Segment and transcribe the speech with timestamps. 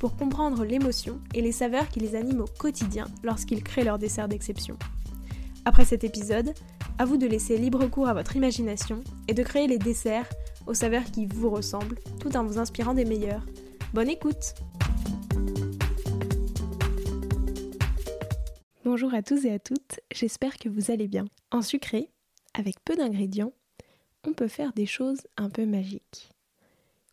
[0.00, 4.28] pour comprendre l'émotion et les saveurs qui les animent au quotidien lorsqu'ils créent leur dessert
[4.28, 4.78] d'exception.
[5.66, 6.54] Après cet épisode,
[6.98, 10.28] à vous de laisser libre cours à votre imagination et de créer les desserts
[10.66, 13.44] aux saveurs qui vous ressemblent tout en vous inspirant des meilleurs.
[13.92, 14.54] Bonne écoute
[18.82, 21.26] Bonjour à tous et à toutes, j'espère que vous allez bien.
[21.50, 22.10] En sucré,
[22.54, 23.52] avec peu d'ingrédients,
[24.26, 26.30] on peut faire des choses un peu magiques.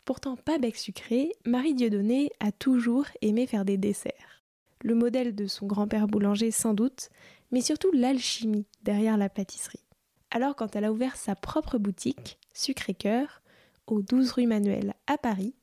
[0.08, 4.42] Pourtant pas bec sucré, Marie Dieudonné a toujours aimé faire des desserts.
[4.82, 7.10] Le modèle de son grand-père boulanger sans doute,
[7.52, 9.84] mais surtout l'alchimie derrière la pâtisserie.
[10.32, 13.42] Alors quand elle a ouvert sa propre boutique, Sucré Cœur,
[13.86, 15.56] au 12 rue Manuel à Paris,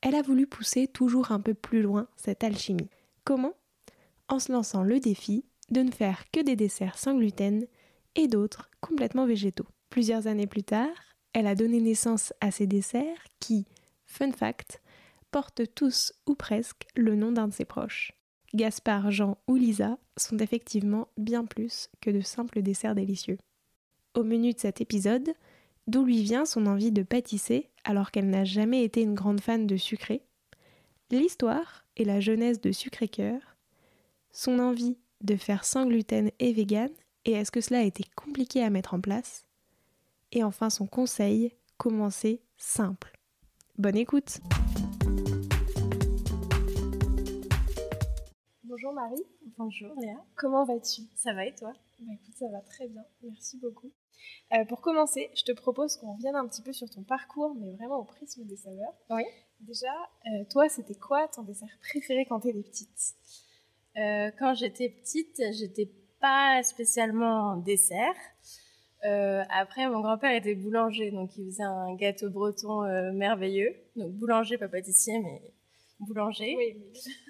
[0.00, 2.88] elle a voulu pousser toujours un peu plus loin cette alchimie.
[3.24, 3.54] Comment?
[4.28, 7.66] En se lançant le défi de ne faire que des desserts sans gluten
[8.14, 9.66] et d'autres complètement végétaux.
[9.90, 13.66] Plusieurs années plus tard, elle a donné naissance à ces desserts qui,
[14.06, 14.80] fun fact,
[15.30, 18.12] portent tous ou presque le nom d'un de ses proches.
[18.54, 23.38] Gaspard, Jean ou Lisa sont effectivement bien plus que de simples desserts délicieux.
[24.14, 25.32] Au menu de cet épisode,
[25.86, 29.66] d'où lui vient son envie de pâtisser alors qu'elle n'a jamais été une grande fan
[29.66, 30.22] de sucré,
[31.10, 33.40] l'histoire et la jeunesse de Sucré Cœur,
[34.32, 36.90] son envie de faire sans gluten et vegan,
[37.24, 39.44] et est-ce que cela a été compliqué à mettre en place,
[40.32, 43.12] et enfin son conseil, commencer simple.
[43.78, 44.40] Bonne écoute
[48.64, 49.22] Bonjour Marie.
[49.58, 50.16] Bonjour Léa.
[50.34, 51.02] Comment vas-tu?
[51.14, 51.72] Ça va et toi?
[52.00, 53.92] Bah écoute, ça va très bien, merci beaucoup.
[54.54, 57.72] Euh, pour commencer, je te propose qu'on revienne un petit peu sur ton parcours, mais
[57.74, 58.94] vraiment au prisme des saveurs.
[59.10, 59.22] Oui.
[59.60, 59.92] Déjà,
[60.26, 63.14] euh, toi, c'était quoi ton dessert préféré quand t'étais petite?
[63.96, 68.14] Euh, Quand j'étais petite, j'étais pas spécialement dessert.
[69.04, 73.74] Euh, après, mon grand-père était boulanger, donc il faisait un gâteau breton euh, merveilleux.
[73.96, 75.42] Donc boulanger, pas pâtissier, mais
[76.00, 76.54] boulanger.
[76.56, 76.76] Oui,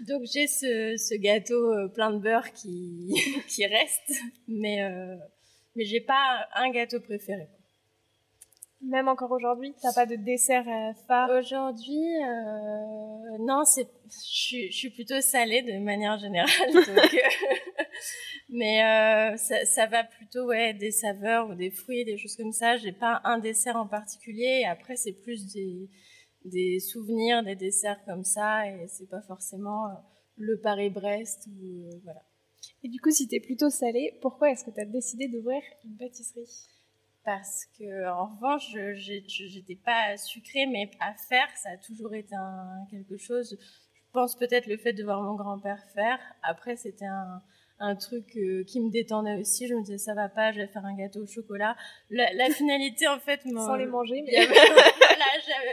[0.07, 3.15] Donc j'ai ce, ce gâteau euh, plein de beurre qui,
[3.49, 5.17] qui reste, mais, euh,
[5.77, 7.49] mais j'ai pas un gâteau préféré.
[8.85, 10.65] Même encore aujourd'hui, t'as pas de dessert
[11.07, 11.31] phare?
[11.31, 17.85] Aujourd'hui, euh, non, c'est, je suis- je suis plutôt salée de manière générale, donc, euh,
[18.53, 22.53] mais euh, ça, ça va plutôt ouais des saveurs ou des fruits, des choses comme
[22.53, 22.77] ça.
[22.77, 24.65] J'ai pas un dessert en particulier.
[24.69, 25.89] Après, c'est plus des
[26.45, 29.95] des souvenirs, des desserts comme ça, et c'est pas forcément euh,
[30.37, 32.23] le Paris-Brest ou euh, voilà.
[32.83, 36.69] Et du coup, si t'es plutôt salé, pourquoi est-ce que t'as décidé d'ouvrir une pâtisserie?
[37.25, 42.85] Parce que en revanche j'étais pas sucrée mais à faire ça a toujours été un,
[42.91, 47.41] quelque chose je pense peut-être le fait de voir mon grand-père faire après c'était un,
[47.83, 49.67] un truc euh, qui me détendait aussi.
[49.67, 51.77] Je me disais ça va pas je vais faire un gâteau au chocolat.
[52.11, 55.25] La, la finalité en fait Sans les manger, mais voilà,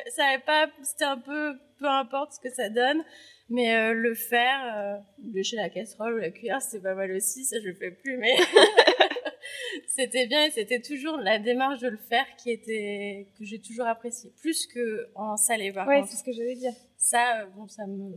[0.09, 3.03] ça avait pas c'était un peu peu importe ce que ça donne.
[3.51, 4.97] Mais euh, le faire euh,
[5.33, 8.15] lécher la casserole ou la cuillère c'est pas mal aussi ça je le fais plus
[8.17, 8.35] mais
[9.87, 13.87] c'était bien et c'était toujours la démarche de le faire qui était que j'ai toujours
[13.87, 16.73] apprécié plus que en salé par ouais, contre c'est ce que j'allais dire.
[16.97, 18.11] ça euh, bon ça me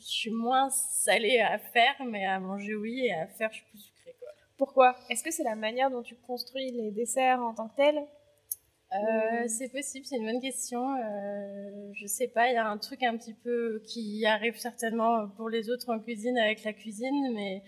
[0.00, 3.66] je suis moins salée à faire mais à manger oui et à faire je suis
[3.70, 4.96] plus sucrée quoi Pourquoi?
[5.08, 8.06] Est-ce que c'est la manière dont tu construis les desserts en tant que tels?
[8.92, 10.96] Euh, c'est possible, c'est une bonne question.
[10.96, 15.28] Euh, je sais pas, il y a un truc un petit peu qui arrive certainement
[15.36, 17.62] pour les autres en cuisine avec la cuisine, mais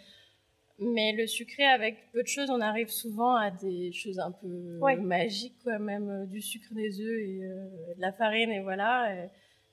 [0.79, 4.49] mais le sucré avec peu de choses, on arrive souvent à des choses un peu
[4.81, 4.97] Ouais.
[4.97, 9.15] magiques, quoi, même euh, du sucre, des œufs et euh, de la farine et voilà.
[9.15, 9.31] Et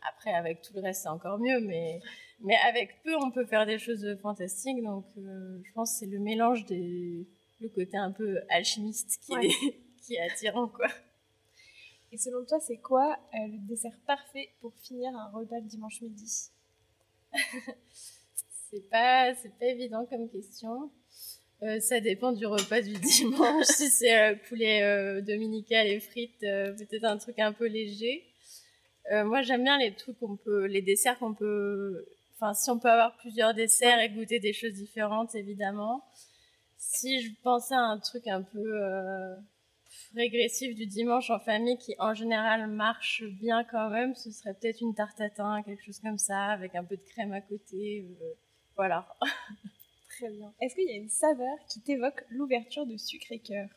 [0.08, 2.00] après, avec tout le reste, c'est encore mieux, mais
[2.42, 4.82] mais avec peu, on peut faire des choses fantastiques.
[4.84, 7.28] Donc, euh, je pense que c'est le mélange des
[7.62, 9.48] le côté un peu alchimiste qui Ouais.
[9.48, 9.50] est
[10.06, 10.88] qui est attirant, quoi.
[12.12, 16.02] Et selon toi, c'est quoi euh, le dessert parfait pour finir un repas de dimanche
[16.02, 16.50] midi?
[18.72, 20.92] C'est pas, c'est pas évident comme question.
[21.64, 23.66] Euh, ça dépend du repas du dimanche.
[23.66, 28.26] si c'est poulet dominical et frites, peut-être un truc un peu léger.
[29.12, 32.06] Euh, moi, j'aime bien les trucs qu'on peut, les desserts qu'on peut.
[32.40, 36.04] Enfin, si on peut avoir plusieurs desserts et goûter des choses différentes, évidemment.
[36.78, 39.36] Si je pensais à un truc un peu euh,
[40.16, 44.82] régressif du dimanche en famille qui en général marche bien quand même, ce serait peut-être
[44.82, 48.06] une tarte tatin, quelque chose comme ça, avec un peu de crème à côté.
[48.22, 48.34] euh,
[48.76, 49.08] voilà.
[50.18, 50.54] Très bien.
[50.62, 53.68] Est-ce qu'il y a une saveur qui t'évoque l'ouverture de Sucre et Cœur?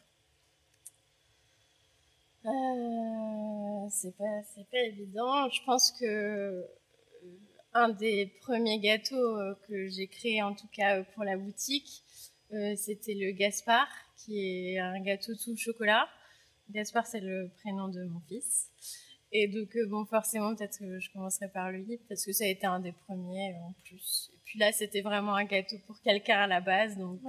[2.45, 5.49] Euh, C'est pas, c'est pas évident.
[5.51, 6.65] Je pense que
[7.75, 12.03] un des premiers gâteaux euh, que j'ai créé, en tout cas pour la boutique,
[12.77, 13.89] c'était le Gaspard,
[14.19, 16.07] qui est un gâteau tout chocolat.
[16.69, 18.69] Gaspard, c'est le prénom de mon fils.
[19.33, 22.67] Et donc, bon, forcément, peut-être que je commencerai par lui, parce que ça a été
[22.67, 24.31] un des premiers en plus.
[24.35, 27.21] Et puis là, c'était vraiment un gâteau pour quelqu'un à la base, donc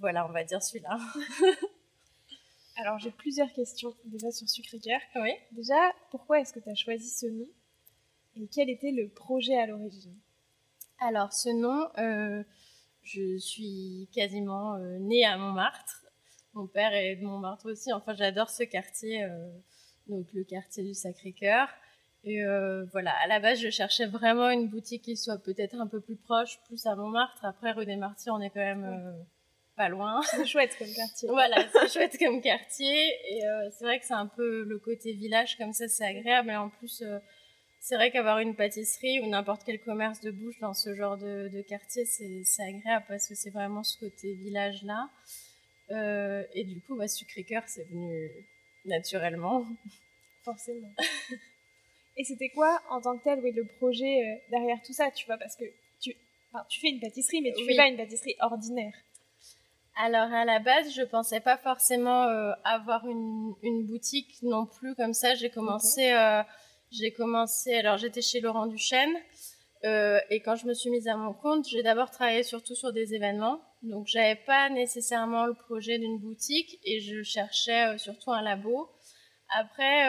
[0.00, 0.98] voilà, on va dire celui-là.
[2.76, 5.00] Alors, j'ai plusieurs questions déjà sur Sucre Cœur.
[5.16, 5.30] Oui.
[5.52, 7.48] Déjà, pourquoi est-ce que tu as choisi ce nom?
[8.36, 10.16] Et quel était le projet à l'origine?
[10.98, 12.42] Alors, ce nom, euh,
[13.02, 16.04] je suis quasiment euh, née à Montmartre.
[16.54, 17.92] Mon père est de Montmartre aussi.
[17.92, 19.48] Enfin, j'adore ce quartier, euh,
[20.08, 21.68] donc le quartier du Sacré-Cœur.
[22.24, 22.42] Et
[22.90, 26.16] voilà, à la base, je cherchais vraiment une boutique qui soit peut-être un peu plus
[26.16, 27.44] proche, plus à Montmartre.
[27.44, 29.24] Après, rue des Martyrs, on est quand même
[29.76, 30.20] pas loin.
[30.32, 31.28] C'est chouette comme quartier.
[31.28, 33.10] voilà, c'est chouette comme quartier.
[33.30, 36.50] Et c'est vrai que c'est un peu le côté village, comme ça, c'est agréable.
[36.50, 37.04] Et en plus,
[37.86, 41.62] c'est vrai qu'avoir une pâtisserie ou n'importe quel commerce de bouche dans ce genre de,
[41.68, 45.08] quartier, c'est agréable parce que c'est vraiment ce côté village-là.
[45.92, 48.28] Euh, et du coup, bah, Sucré Cœur, c'est venu
[48.86, 49.64] naturellement.
[50.44, 50.92] Forcément.
[52.16, 55.38] et c'était quoi, en tant que tel, oui, le projet derrière tout ça, tu vois,
[55.38, 55.64] parce que
[56.00, 56.12] tu,
[56.68, 58.94] tu fais une pâtisserie, mais tu fais pas une pâtisserie ordinaire.
[59.94, 64.94] Alors à la base, je pensais pas forcément euh, avoir une, une, boutique non plus
[64.96, 65.34] comme ça.
[65.36, 66.42] J'ai commencé, euh,
[66.98, 67.74] j'ai commencé.
[67.74, 69.14] Alors j'étais chez Laurent Duchesne
[69.84, 72.92] euh, et quand je me suis mise à mon compte, j'ai d'abord travaillé surtout sur
[72.92, 73.60] des événements.
[73.82, 78.90] Donc j'avais pas nécessairement le projet d'une boutique et je cherchais surtout un labo.
[79.54, 80.08] Après,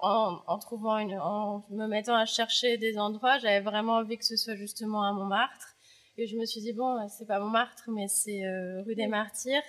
[0.00, 4.24] en, en, trouvant une, en me mettant à chercher des endroits, j'avais vraiment envie que
[4.24, 5.76] ce soit justement à Montmartre.
[6.20, 9.62] Et je me suis dit, bon, c'est pas Montmartre, mais c'est euh, rue des Martyrs.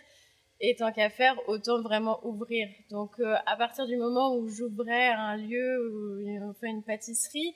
[0.61, 2.67] Et tant qu'à faire, autant vraiment ouvrir.
[2.89, 7.55] Donc, euh, à partir du moment où j'ouvrais un lieu ou enfin une pâtisserie,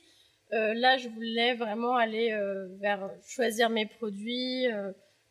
[0.54, 2.32] euh, là, je voulais vraiment aller
[2.80, 4.68] vers choisir mes produits,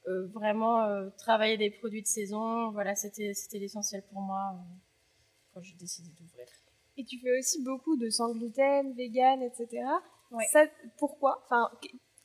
[0.07, 2.71] vraiment travailler des produits de saison.
[2.73, 4.55] Voilà, c'était l'essentiel pour moi
[5.55, 6.47] quand j'ai décidé d'ouvrir.
[6.97, 9.85] Et tu fais aussi beaucoup de sans gluten, vegan, etc.
[10.51, 10.67] Ça,
[10.99, 11.43] pourquoi?
[11.45, 11.71] Enfin,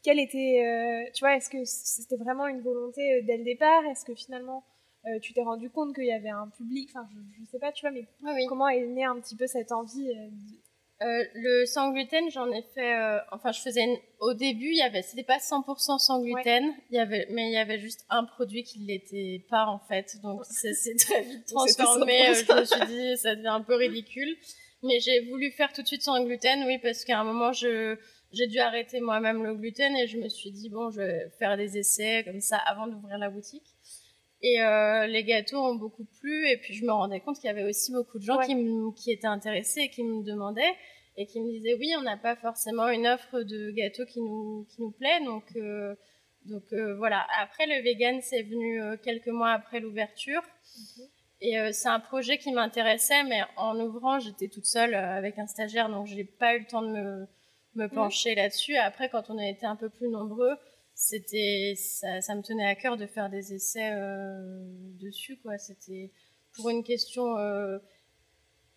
[0.03, 3.83] quelle était, euh, tu vois, est-ce que c'était vraiment une volonté euh, dès le départ?
[3.85, 4.63] Est-ce que finalement
[5.07, 7.71] euh, tu t'es rendu compte qu'il y avait un public Enfin, je, ne sais pas,
[7.71, 10.11] tu vois, mais comment est née un petit peu cette envie
[10.99, 13.19] le sans gluten, j'en ai fait.
[13.31, 13.85] enfin, je faisais
[14.19, 17.53] au début, il y avait, c'était pas 100% sans gluten, il y avait, mais il
[17.53, 20.17] y avait juste un produit qui l'était pas en fait.
[20.23, 22.33] Donc c'est très vite transformé.
[22.33, 24.35] je me suis dit, ça devient un peu ridicule.
[24.83, 27.97] Mais j'ai voulu faire tout de suite sans gluten, oui, parce qu'à un moment, je
[28.33, 31.55] j'ai dû arrêter moi-même le gluten et je me suis dit bon je vais faire
[31.55, 33.76] des essais comme ça avant d'ouvrir la boutique
[34.41, 36.47] et euh, les gâteaux ont beaucoup plu.
[36.49, 38.55] Et puis je me rendais compte qu'il y avait aussi beaucoup de gens qui,
[38.95, 40.73] qui étaient intéressés et qui me demandaient
[41.19, 44.67] et qui me disaient oui on n'a pas forcément une offre de gâteaux qui nous
[44.69, 45.23] qui nous plaît.
[45.25, 45.95] Donc euh,
[46.45, 47.25] donc euh, voilà.
[47.41, 50.41] Après le vegan c'est venu quelques mois après l'ouverture.
[51.39, 55.89] Et c'est un projet qui m'intéressait mais en ouvrant j'étais toute seule avec un stagiaire.
[55.89, 57.27] Donc j'ai pas eu le temps de me
[57.77, 58.75] me pencher là-dessus.
[58.75, 60.57] Après, quand on a été un peu plus nombreux,
[60.97, 64.65] c'était ça, ça, me tenait à cœur de faire des essais euh,
[64.99, 65.37] dessus.
[65.37, 65.59] quoi.
[65.59, 66.11] C'était
[66.53, 67.77] pour une question euh,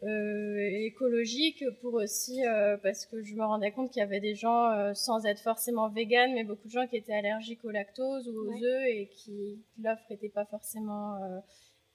[0.02, 2.42] euh, écologique, pour aussi
[2.82, 6.34] parce que je me rendais compte qu'il y avait des gens sans être forcément vegan,
[6.34, 10.04] mais beaucoup de gens qui étaient allergiques au lactose ou aux œufs et qui l'offre
[10.10, 11.18] n'était pas forcément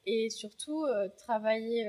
[0.07, 0.85] et surtout
[1.17, 1.87] travailler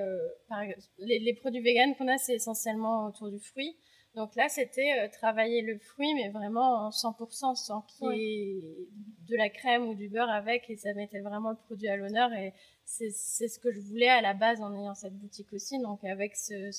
[0.48, 0.62] par,
[0.98, 3.76] les, les, produits vegan qu'on a c'est essentiellement autour du fruit
[4.16, 8.88] donc là, c'était euh, travailler le fruit, mais vraiment en 100%, sans qu'il y ait
[9.28, 12.32] de la crème ou du beurre avec, et ça mettait vraiment le produit à l'honneur.
[12.32, 12.54] Et
[12.86, 15.78] c'est ce que je voulais à la base en ayant cette boutique aussi.
[15.80, 16.72] Donc avec ce,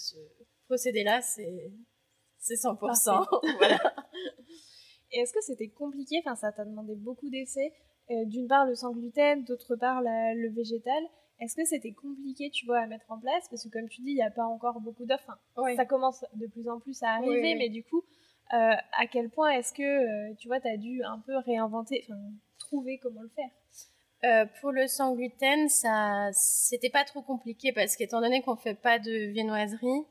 [0.65, 1.71] procédé-là, c'est
[2.41, 3.27] 100%.
[3.57, 3.77] voilà.
[5.11, 7.71] Et est-ce que c'était compliqué Enfin, ça t'a demandé beaucoup d'essais.
[8.09, 11.03] Euh, d'une part le sans gluten, d'autre part le végétal.
[11.39, 13.47] Est-ce que c'était compliqué, tu vois, à mettre en place?
[13.49, 15.37] Parce que comme tu dis, il n'y a pas encore beaucoup d'offres.
[15.75, 18.03] Ça commence de plus en plus à arriver, mais du coup,
[18.53, 22.03] euh, à quel point est-ce que, euh, tu vois, tu as dû un peu réinventer,
[22.07, 22.19] enfin,
[22.57, 23.49] trouver comment le faire?
[24.23, 28.73] Euh, pour le sans gluten, ça, c'était pas trop compliqué parce qu'étant donné qu'on fait
[28.73, 30.05] pas de viennoiserie,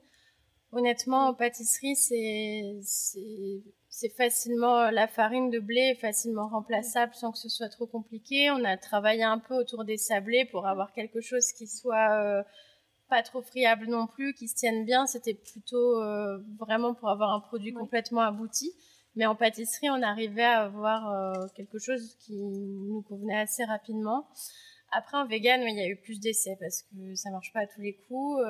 [0.70, 3.62] honnêtement, en pâtisserie, c'est,
[3.98, 7.86] c'est facilement euh, la farine de blé est facilement remplaçable sans que ce soit trop
[7.86, 8.50] compliqué.
[8.50, 12.42] On a travaillé un peu autour des sablés pour avoir quelque chose qui soit euh,
[13.08, 15.06] pas trop friable non plus, qui se tienne bien.
[15.06, 18.70] C'était plutôt euh, vraiment pour avoir un produit complètement abouti.
[19.14, 24.28] Mais en pâtisserie, on arrivait à avoir quelque chose qui nous convenait assez rapidement.
[24.92, 27.66] Après, en vegan, il y a eu plus d'essais parce que ça marche pas à
[27.66, 28.44] tous les coups.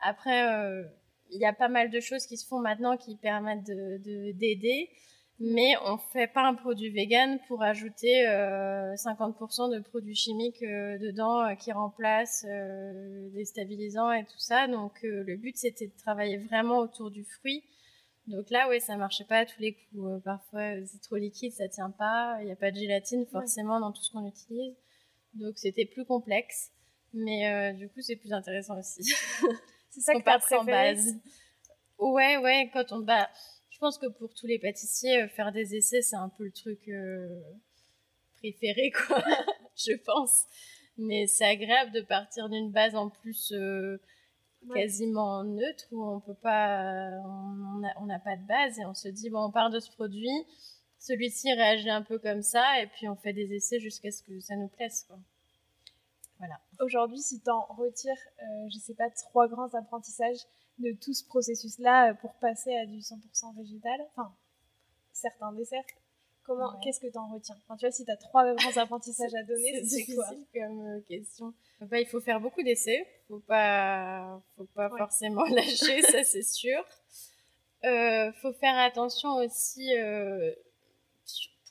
[0.00, 0.84] après,
[1.30, 4.88] il y a pas mal de choses qui se font maintenant qui permettent d'aider.
[4.90, 5.04] De,
[5.40, 10.96] mais on fait pas un produit vegan pour ajouter euh, 50% de produits chimiques euh,
[10.98, 14.68] dedans euh, qui remplacent euh, des stabilisants et tout ça.
[14.68, 17.64] Donc le but c'était de travailler vraiment autour du fruit.
[18.26, 20.22] Donc là, ouais, ça marchait pas à tous les coups.
[20.24, 22.38] parfois, c'est trop liquide, ça tient pas.
[22.40, 24.74] Il n'y a pas de gélatine forcément dans tout ce qu'on utilise.
[25.34, 26.70] Donc c'était plus complexe,
[27.12, 29.02] mais du coup c'est plus intéressant aussi.
[29.94, 31.14] c'est ça qu'on part sans base.
[31.98, 33.30] Ouais, ouais, quand on bat.
[33.70, 36.52] Je pense que pour tous les pâtissiers, euh, faire des essais, c'est un peu le
[36.52, 37.28] truc euh,
[38.38, 39.22] préféré, quoi.
[39.76, 40.46] je pense.
[40.98, 44.00] Mais c'est agréable de partir d'une base en plus euh,
[44.72, 47.10] quasiment neutre où on peut pas,
[48.00, 50.46] on n'a pas de base et on se dit bon, on part de ce produit,
[50.98, 54.38] celui-ci réagit un peu comme ça et puis on fait des essais jusqu'à ce que
[54.40, 55.18] ça nous plaise, quoi.
[56.38, 56.60] Voilà.
[56.80, 58.18] Aujourd'hui, si tu en retires,
[58.72, 60.44] je sais pas, trois grands apprentissages
[60.78, 64.34] de tout ce processus-là euh, pour passer à du 100% végétal Enfin,
[65.12, 65.84] certains desserts.
[66.44, 67.56] Comment, qu'est-ce que tu en retiens?
[67.64, 70.26] Enfin, Tu vois, si tu as trois grands apprentissages à donner, c'est quoi?
[70.52, 71.54] comme euh, question.
[71.80, 73.06] Bah, il faut faire beaucoup d'essais.
[73.28, 76.84] Faut pas, faut pas forcément lâcher, ça c'est sûr.
[77.84, 80.52] Euh, faut faire attention aussi euh,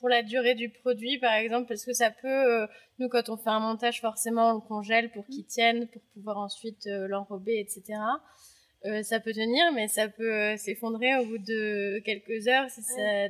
[0.04, 2.68] pour la durée du produit, par exemple, parce que ça peut,
[2.98, 6.36] nous quand on fait un montage, forcément on le congèle pour qu'il tienne, pour pouvoir
[6.36, 7.98] ensuite l'enrober, etc.
[8.86, 12.68] Euh, ça peut tenir, mais ça peut euh, s'effondrer au bout de quelques heures.
[12.68, 13.28] Si ça...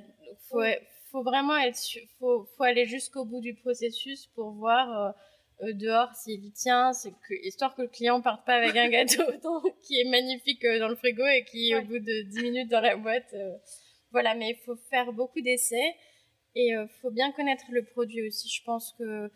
[0.49, 0.65] faut,
[1.13, 1.79] faut vraiment être,
[2.19, 5.15] faut, faut aller jusqu'au bout du processus pour voir
[5.63, 9.23] euh, dehors s'il tient, c'est que histoire que le client parte pas avec un gâteau
[9.85, 12.97] qui est magnifique dans le frigo et qui au bout de 10 minutes dans la
[12.97, 13.33] boîte.
[14.11, 15.95] voilà, mais il faut faire beaucoup d'essais
[16.55, 18.49] et il faut bien connaître le produit aussi.
[18.49, 19.31] Je pense que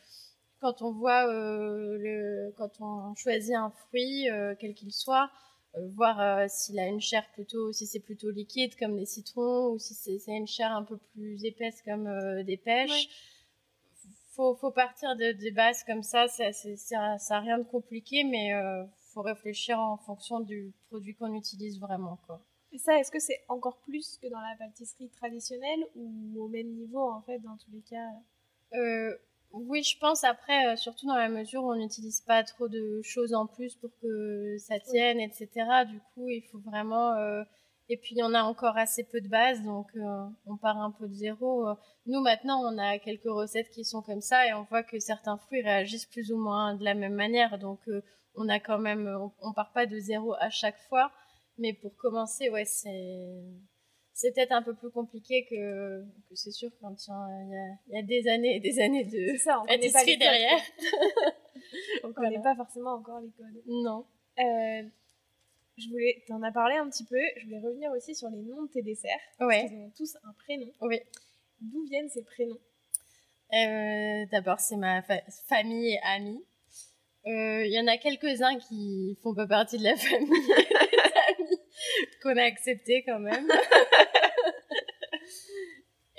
[0.60, 5.30] quand on voit le, quand on choisit un fruit, quel qu'il soit,
[5.76, 9.72] euh, voir euh, s'il a une chair plutôt, si c'est plutôt liquide comme les citrons
[9.72, 13.08] ou si c'est une chair un peu plus épaisse comme euh, des pêches.
[14.34, 18.24] Faut, faut partir de, des bases comme ça, ça, ça, ça a rien de compliqué,
[18.24, 22.18] mais euh, faut réfléchir en fonction du produit qu'on utilise vraiment.
[22.26, 22.40] Quoi.
[22.72, 26.68] Et ça, est-ce que c'est encore plus que dans la pâtisserie traditionnelle ou au même
[26.68, 28.08] niveau en fait dans tous les cas?
[28.74, 29.16] Euh,
[29.52, 33.00] oui, je pense après, euh, surtout dans la mesure où on n'utilise pas trop de
[33.02, 35.48] choses en plus pour que ça tienne, etc.
[35.86, 37.12] Du coup, il faut vraiment.
[37.14, 37.42] Euh,
[37.88, 39.86] et puis, il y en a encore assez peu de base, donc
[40.44, 41.64] on part un peu de zéro.
[42.04, 45.38] Nous, maintenant, on a quelques recettes qui sont comme ça et on voit que certains
[45.38, 47.58] fruits réagissent plus ou moins de la même manière.
[47.58, 47.80] Donc,
[48.34, 49.08] on a quand même.
[49.08, 51.10] On, on part pas de zéro à chaque fois.
[51.58, 53.42] Mais pour commencer, ouais, c'est
[54.12, 58.02] c'est peut-être un peu plus compliqué que, que c'est sûr quand il y, y a
[58.02, 60.58] des années et des années de ça, on pâtisserie derrière.
[62.04, 63.62] on connaît pas forcément encore les codes.
[63.66, 64.04] Non.
[64.38, 64.82] Euh,
[65.76, 68.62] je voulais, t'en as parlé un petit peu, je voulais revenir aussi sur les noms
[68.62, 69.20] de tes desserts.
[69.40, 69.60] Ouais.
[69.60, 70.72] Parce qu'ils ont tous un prénom.
[70.80, 71.00] Oui.
[71.60, 72.58] D'où viennent ces prénoms?
[73.52, 75.02] Euh, D'abord, c'est ma
[75.48, 76.44] famille et amis.
[77.26, 80.28] Euh, il y en a quelques-uns qui font pas partie de la famille
[82.22, 83.48] qu'on a accepté quand même.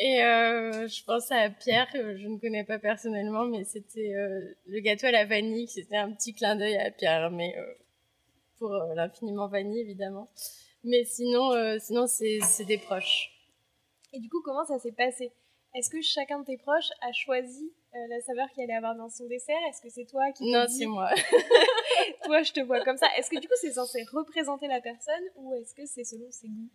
[0.01, 4.55] Et euh, je pense à Pierre, que je ne connais pas personnellement, mais c'était euh,
[4.65, 7.73] le gâteau à la vanille, c'était un petit clin d'œil à Pierre, mais euh,
[8.59, 10.29] pour l'infiniment vanille évidemment.
[10.85, 13.29] Mais sinon, sinon c'est des proches.
[14.13, 15.33] Et du coup, comment ça s'est passé?
[15.75, 19.09] Est-ce que chacun de tes proches a choisi euh, la saveur qu'il allait avoir dans
[19.09, 21.09] son dessert Est-ce que c'est toi qui Non, c'est moi.
[22.23, 23.07] toi, je te vois comme ça.
[23.17, 26.47] Est-ce que du coup, c'est censé représenter la personne ou est-ce que c'est selon ses
[26.47, 26.69] goûts?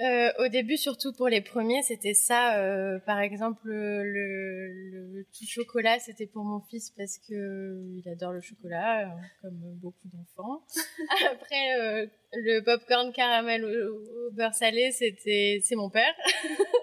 [0.00, 2.58] Euh, au début, surtout pour les premiers, c'était ça.
[2.58, 8.32] Euh, par exemple, le, le, tout chocolat, c'était pour mon fils parce que il adore
[8.32, 9.10] le chocolat, euh,
[9.42, 10.64] comme beaucoup d'enfants.
[11.32, 16.14] Après, le popcorn caramel au, au beurre salé, c'était c'est mon père.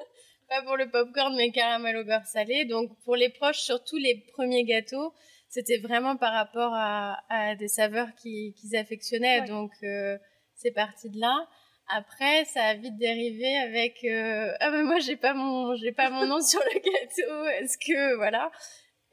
[0.48, 2.66] pas pour le popcorn, mais caramel au beurre salé.
[2.66, 5.14] Donc pour les proches, surtout les premiers gâteaux,
[5.50, 9.42] c'était vraiment par rapport à, à des saveurs qu'ils affectionnaient.
[9.42, 9.48] Ouais.
[9.48, 10.18] Donc euh,
[10.56, 11.48] c'est parti de là.
[11.90, 16.10] Après, ça a vite dérivé avec euh, ah mais moi j'ai pas mon j'ai pas
[16.10, 17.46] mon nom sur le gâteau.
[17.62, 18.52] Est-ce que voilà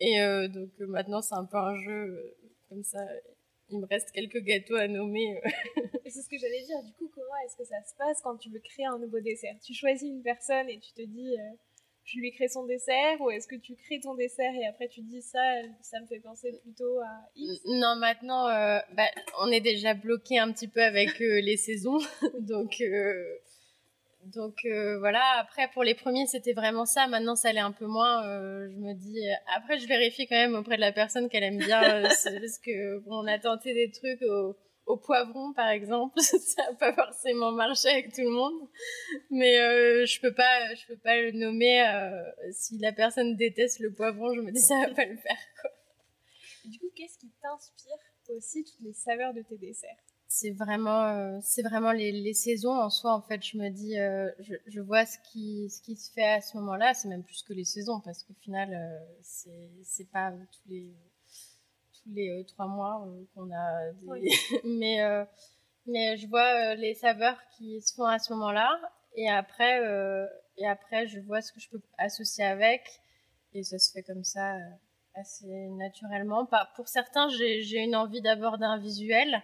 [0.01, 2.37] Et euh, donc maintenant c'est un peu un jeu
[2.69, 2.99] comme ça
[3.71, 5.41] il me reste quelques gâteaux à nommer.
[6.05, 6.83] c'est ce que j'allais dire.
[6.83, 9.55] Du coup, comment est-ce que ça se passe quand tu veux créer un nouveau dessert?
[9.65, 11.57] Tu choisis une personne et tu te dis, euh,
[12.05, 15.01] je lui crée son dessert, ou est-ce que tu crées ton dessert et après tu
[15.01, 15.43] dis ça,
[15.81, 17.63] ça me fait penser plutôt à X?
[17.67, 19.09] Non, maintenant, euh, bah,
[19.41, 21.99] on est déjà bloqué un petit peu avec euh, les saisons,
[22.41, 22.83] donc.
[24.33, 27.87] Donc euh, voilà, après pour les premiers c'était vraiment ça, maintenant ça l'est un peu
[27.87, 28.27] moins.
[28.27, 29.21] Euh, je me dis,
[29.55, 32.99] après je vérifie quand même auprès de la personne qu'elle aime bien, euh, parce que
[33.01, 37.53] bon, on a tenté des trucs au, au poivron par exemple, ça n'a pas forcément
[37.53, 38.69] marché avec tout le monde,
[39.31, 39.57] mais
[40.07, 41.85] je peux pas, je peux pas le nommer.
[42.53, 45.71] si la personne déteste le poivron, je me dis ça va pas le faire quoi.
[46.65, 47.99] Du coup, qu'est-ce qui t'inspire
[48.31, 50.14] aussi toutes les saveurs de tes desserts?
[50.35, 53.15] C'est vraiment, euh, c'est vraiment les, les, saisons en soi.
[53.15, 56.25] En fait, je me dis, euh, je, je, vois ce qui, ce qui se fait
[56.25, 56.93] à ce moment-là.
[56.93, 60.93] C'est même plus que les saisons parce qu'au final, euh, c'est, c'est pas tous les,
[61.93, 63.93] tous les trois mois qu'on a.
[63.93, 64.31] Des...
[64.65, 64.99] mais,
[65.87, 68.77] mais je vois les saveurs qui se font à ce moment-là.
[69.15, 69.81] Et après,
[70.57, 72.83] et après, je vois ce que je peux associer avec.
[73.53, 74.57] Et ça se fait comme ça
[75.15, 75.47] assez
[75.79, 76.49] naturellement.
[76.75, 79.41] Pour certains, j'ai, j'ai une envie d'abord d'un visuel.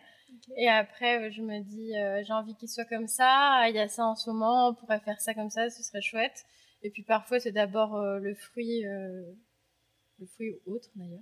[0.57, 3.79] Et après, euh, je me dis, euh, j'ai envie qu'il soit comme ça, il y
[3.79, 6.45] a ça en ce moment, on pourrait faire ça comme ça, ce serait chouette.
[6.83, 11.21] Et puis parfois, c'est d'abord euh, le fruit, le fruit ou autre d'ailleurs.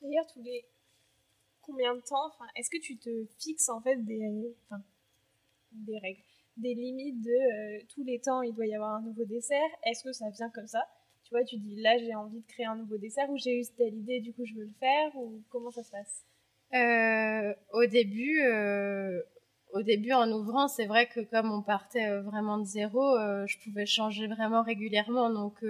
[0.00, 0.64] D'ailleurs, tous les
[1.62, 4.54] combien de temps, est-ce que tu te fixes en fait des,
[5.72, 6.20] des règles,
[6.58, 10.12] des limites de tous les temps, il doit y avoir un nouveau dessert Est-ce que
[10.12, 10.86] ça vient comme ça?
[11.22, 13.64] Tu vois, tu dis là, j'ai envie de créer un nouveau dessert ou j'ai eu
[13.78, 16.26] telle idée, du coup, je veux le faire ou comment ça se passe?
[16.74, 19.20] Euh, au début, euh,
[19.72, 23.16] au début, en ouvrant, c'est vrai que comme on partait euh, vraiment de zéro,
[23.46, 25.30] je pouvais changer vraiment régulièrement.
[25.30, 25.64] Donc,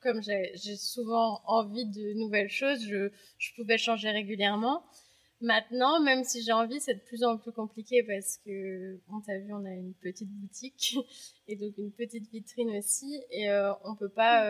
[0.00, 3.10] comme j'ai souvent envie de nouvelles choses, je,
[3.56, 4.84] pouvais changer régulièrement.
[5.40, 9.38] Maintenant, même si j'ai envie, c'est de plus en plus compliqué parce que, on t'a
[9.38, 10.96] vu, on a une petite boutique
[11.48, 13.48] et donc une petite vitrine aussi, et
[13.84, 14.44] on peut pas,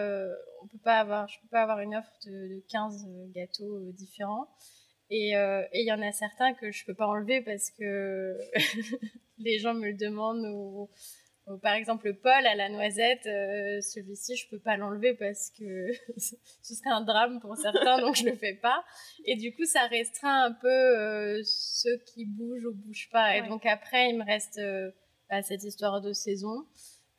[0.63, 4.49] on peut pas avoir, je peux pas avoir une offre de, de 15 gâteaux différents.
[5.11, 8.37] Euh, et il y en a certains que je peux pas enlever parce que
[9.39, 10.45] les gens me le demandent.
[10.47, 10.89] Ou,
[11.63, 15.89] par exemple, le Paul à la noisette, euh, celui-ci, je peux pas l'enlever parce que
[16.19, 18.85] ce serait un drame pour certains, donc je le fais pas.
[19.25, 23.39] Et du coup, ça restreint un peu euh, ceux qui bougent ou bougent pas.
[23.39, 24.61] Et donc après, il me reste
[25.31, 26.67] bah, cette histoire de saison.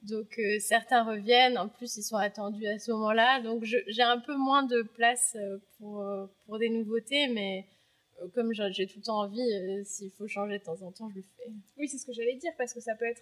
[0.04, 4.34] Donc certains reviennent, en plus ils sont attendus à ce moment-là, donc j'ai un peu
[4.34, 5.36] moins de place
[5.78, 6.08] pour,
[6.46, 7.79] pour des nouveautés, mais euh,
[8.34, 11.18] comme j'ai tout le temps envie, euh, s'il faut changer de temps en temps, je
[11.18, 11.52] le fais.
[11.78, 13.22] Oui, c'est ce que j'allais dire, parce que ça peut être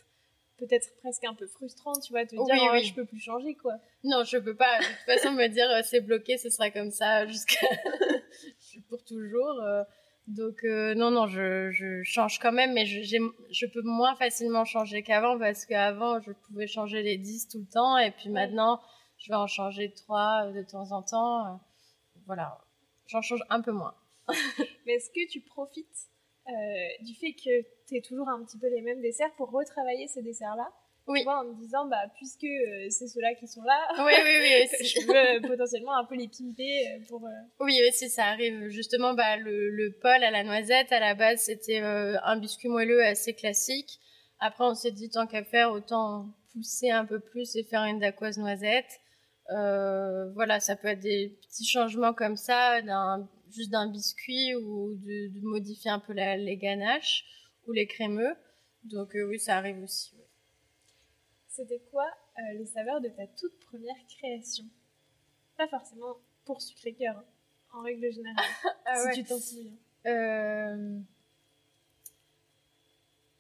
[0.57, 3.53] peut-être presque un peu frustrant, tu vois, te dire oui, oh, je peux plus changer,
[3.55, 3.73] quoi.
[4.03, 4.79] Non, je peux pas.
[4.79, 7.67] De toute façon, me dire euh, c'est bloqué, ce sera comme ça jusqu'à
[8.89, 9.61] pour toujours.
[10.27, 15.03] Donc non, non, je, je, change quand même, mais je, je peux moins facilement changer
[15.03, 18.81] qu'avant parce qu'avant, je pouvais changer les 10 tout le temps et puis maintenant,
[19.17, 21.59] je vais en changer 3 de temps en temps.
[22.25, 22.59] Voilà,
[23.07, 23.95] j'en change un peu moins.
[24.87, 26.07] Mais est-ce que tu profites
[26.47, 30.07] euh, du fait que tu es toujours un petit peu les mêmes desserts pour retravailler
[30.07, 30.71] ces desserts-là?
[31.07, 31.19] Oui.
[31.19, 34.35] Tu vois, en me disant, bah, puisque euh, c'est ceux-là qui sont là, oui, oui,
[34.41, 37.21] oui, je veux euh, potentiellement un peu les pimper pour.
[37.59, 38.69] Oui, oui, si ça arrive.
[38.69, 43.03] Justement, bah, le, le Paul à la noisette, à la base, c'était un biscuit moelleux
[43.03, 43.99] assez classique.
[44.39, 47.99] Après, on s'est dit, tant qu'à faire, autant pousser un peu plus et faire une
[47.99, 48.99] dacquoise noisette.
[49.49, 55.39] voilà, ça peut être des petits changements comme ça, d'un juste d'un biscuit ou de,
[55.41, 57.25] modifier un peu les ganaches
[57.67, 58.35] ou les crémeux.
[58.83, 60.13] Donc euh, oui, ça arrive aussi.
[61.47, 62.05] C'était quoi
[62.37, 64.65] euh, les saveurs de ta toute première création?
[65.57, 67.25] Pas forcément pour sucré cœur, hein,
[67.73, 68.45] en règle générale,
[68.85, 69.77] ah si tu t'en souviens.
[70.05, 70.99] Euh...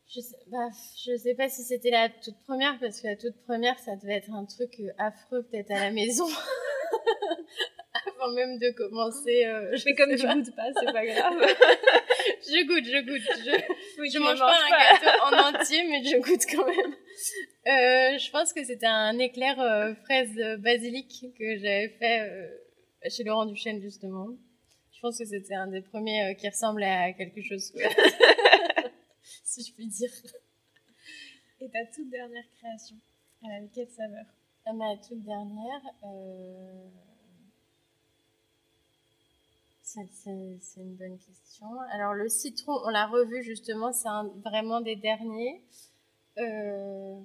[0.07, 0.69] Je sais, bah,
[1.05, 4.15] je sais pas si c'était la toute première, parce que la toute première, ça devait
[4.15, 6.27] être un truc affreux peut-être à la maison.
[8.19, 9.45] avant même de commencer.
[9.45, 11.39] Euh, je fais comme tu goûtes pas, c'est pas grave.
[12.41, 13.21] je goûte, je goûte.
[13.39, 16.93] Je, je mange, pas un gâteau en entier, mais je goûte quand même.
[16.93, 23.45] Euh, je pense que c'était un éclair euh, fraise basilic que j'avais fait chez Laurent
[23.45, 24.27] Duchesne justement.
[24.93, 27.71] Je pense que c'était un des premiers qui ressemblait à quelque chose,
[29.43, 30.09] si je puis dire.
[31.59, 32.95] Et ta toute dernière création,
[33.43, 34.25] elle avait quelle saveur?
[34.73, 35.81] Ma toute dernière.
[36.03, 36.87] Euh...
[40.11, 41.65] C'est une bonne question.
[41.91, 44.09] Alors le citron, on l'a revu justement, c'est
[44.45, 45.63] vraiment des derniers.
[46.37, 47.19] Euh,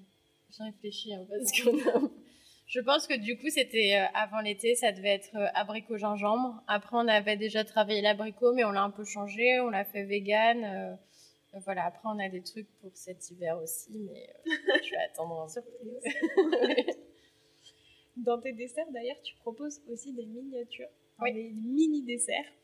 [0.50, 1.68] J'ai réfléchi hein, parce que
[2.66, 6.62] je pense que du coup c'était euh, avant l'été, ça devait être euh, abricot gingembre.
[6.66, 10.04] Après on avait déjà travaillé l'abricot, mais on l'a un peu changé, on l'a fait
[10.04, 10.64] vegan.
[10.64, 10.94] Euh,
[11.66, 15.48] voilà, après on a des trucs pour cet hiver aussi, mais je vais attendre en
[15.48, 16.02] surprise.
[18.16, 20.88] Dans tes desserts d'ailleurs, tu proposes aussi des miniatures
[21.30, 22.44] des mini desserts.
[22.44, 22.61] Euh,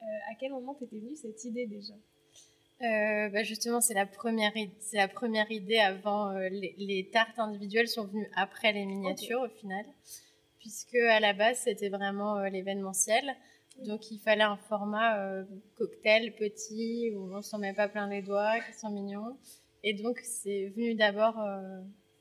[0.00, 1.94] à quel moment t'étais venue cette idée déjà
[2.80, 7.88] euh, bah justement, c'est la première, c'est la première idée avant euh, les, tartes individuelles
[7.88, 9.84] sont venues après les miniatures au final,
[10.60, 13.34] puisque à la base c'était vraiment euh, l'événementiel.
[13.84, 15.44] Donc il fallait un format
[15.76, 19.36] cocktail petit où on s'en met pas plein les doigts, qui sont mignons.
[19.84, 21.40] Et donc c'est venu d'abord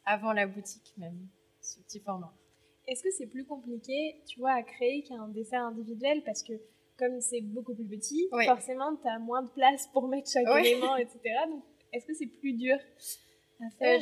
[0.05, 1.17] avant la boutique même,
[1.59, 2.31] ce petit format.
[2.87, 6.21] Est-ce que c'est plus compliqué, tu vois, à créer qu'un dessert individuel?
[6.23, 6.53] Parce que
[6.97, 10.95] comme c'est beaucoup plus petit, forcément, tu as moins de place pour mettre chaque élément,
[10.97, 11.19] etc.
[11.49, 12.77] Donc, est-ce que c'est plus dur
[13.60, 13.99] à euh, faire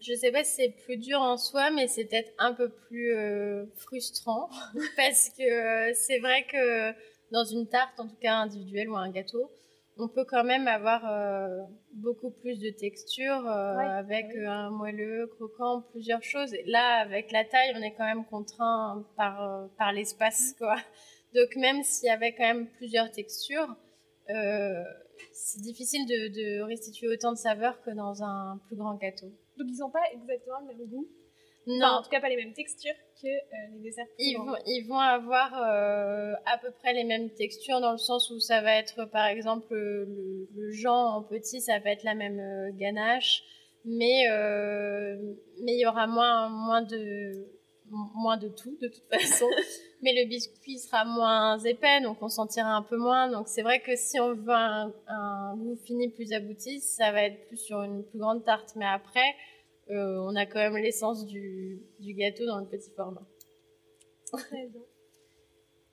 [0.00, 2.68] je, ne sais pas si c'est plus dur en soi, mais c'est peut-être un peu
[2.68, 4.48] plus euh, frustrant
[4.96, 6.92] parce que euh, c'est vrai que
[7.30, 9.50] dans une tarte, en tout cas individuelle ou un gâteau,
[9.98, 11.02] on peut quand même avoir
[11.92, 16.54] beaucoup plus de texture avec un moelleux, croquant, plusieurs choses.
[16.66, 20.58] là, avec la taille, on est quand même contraint par, par l'espace, mm.
[20.58, 20.76] quoi.
[21.34, 23.76] Donc même s'il y avait quand même plusieurs textures,
[24.30, 24.82] euh,
[25.32, 29.26] c'est difficile de, restituer autant de saveurs que dans un plus grand gâteau.
[29.56, 31.08] Donc ils n'ont pas exactement le même goût?
[31.66, 31.86] Non.
[31.86, 34.98] en tout cas pas les mêmes textures que euh, les desserts ils vont, ils vont
[34.98, 39.04] avoir euh, à peu près les mêmes textures dans le sens où ça va être
[39.04, 42.40] par exemple le, le Jean en petit, ça va être la même
[42.78, 43.42] ganache,
[43.84, 44.24] mais
[45.62, 47.57] mais il y aura moins, moins de
[47.90, 49.46] moins de tout de toute façon.
[50.02, 53.30] Mais le biscuit sera moins épais, donc on sentira un peu moins.
[53.30, 57.46] Donc c'est vrai que si on veut un, goût fini plus abouti, ça va être
[57.48, 58.74] plus sur une plus grande tarte.
[58.76, 59.34] Mais après,
[59.90, 63.26] euh, on a quand même l'essence du, du, gâteau dans le petit format.
[64.30, 64.82] Très bien.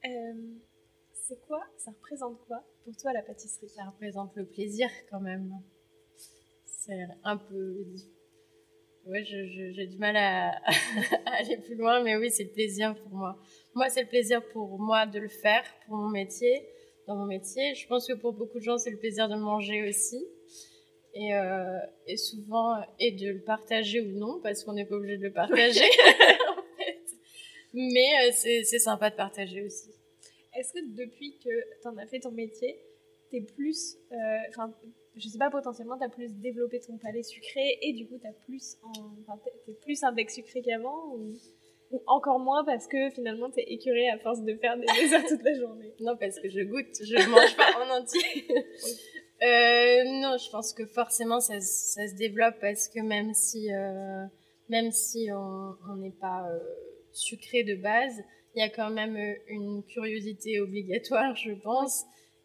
[0.05, 0.59] Euh,
[1.13, 3.69] c'est quoi Ça représente quoi pour toi la pâtisserie?
[3.69, 5.51] Ça représente le plaisir quand même.
[6.65, 7.85] C'est un peu
[9.05, 10.51] Ouais, j'ai du mal à,
[11.37, 13.37] aller plus loin, mais oui, c'est le plaisir pour moi.
[13.75, 16.67] Moi, c'est le plaisir pour moi de le faire, pour mon métier,
[17.07, 17.75] dans mon métier.
[17.75, 20.25] Je pense que pour beaucoup de gens, c'est le plaisir de manger aussi.
[21.13, 25.17] Et, euh, et, souvent, et de le partager ou non, parce qu'on n'est pas obligé
[25.17, 25.85] de le partager,
[26.49, 27.03] en fait.
[27.73, 29.91] Mais euh, c'est sympa de partager aussi.
[30.57, 31.49] Est-ce que depuis que
[31.81, 32.81] tu en as fait ton métier,
[33.29, 34.15] t'es plus, euh,
[35.17, 38.27] je sais pas, potentiellement, tu as plus développé ton palais sucré et du coup, tu
[38.45, 39.39] plus, en...
[39.67, 41.37] es plus un bec sucré qu'avant ou...
[42.07, 45.43] encore moins parce que finalement, tu es écuré à force de faire des desserts toute
[45.43, 45.93] la journée?
[46.01, 48.45] Non, parce que je goûte, je mange pas en entier.
[49.41, 54.25] euh, non, je pense que forcément, ça, ça, se développe parce que même si, euh,
[54.67, 56.59] même si on n'est pas euh,
[57.13, 58.21] sucré de base,
[58.55, 62.03] il y a quand même une curiosité obligatoire, je pense,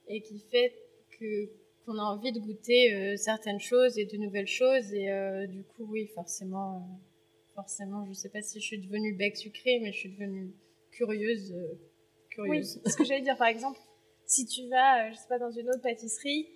[0.08, 0.74] et qui fait
[1.18, 1.59] que
[1.90, 4.92] on a envie de goûter euh, certaines choses et de nouvelles choses.
[4.94, 9.14] Et euh, du coup, oui, forcément, euh, forcément, je sais pas si je suis devenue
[9.14, 10.54] bec sucré, mais je suis devenue
[10.92, 11.54] curieuse.
[12.30, 12.80] curieuse.
[12.84, 13.78] Oui, ce que j'allais dire, par exemple,
[14.24, 16.48] si tu vas, je sais pas, dans une autre pâtisserie,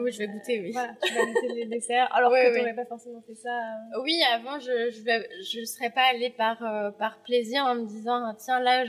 [0.00, 0.72] oui, je vais goûter, oui.
[0.72, 3.56] Voilà, tu vas goûter les desserts, alors que tu n'aurais pas forcément fait ça.
[4.02, 6.58] Oui, avant, je je, je serais pas allée par,
[6.98, 8.84] par plaisir en me disant, ah, tiens, là,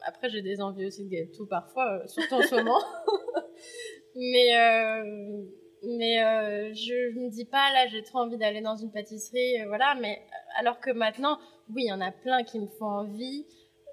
[0.00, 2.80] après, j'ai des envies aussi de gâteaux parfois, surtout en ce moment.
[4.16, 5.44] Mais, euh,
[5.82, 9.66] mais euh, je me dis pas, là, j'ai trop envie d'aller dans une pâtisserie, euh,
[9.66, 9.94] voilà.
[10.00, 10.22] Mais
[10.58, 11.38] alors que maintenant,
[11.70, 13.46] oui, il y en a plein qui me font envie.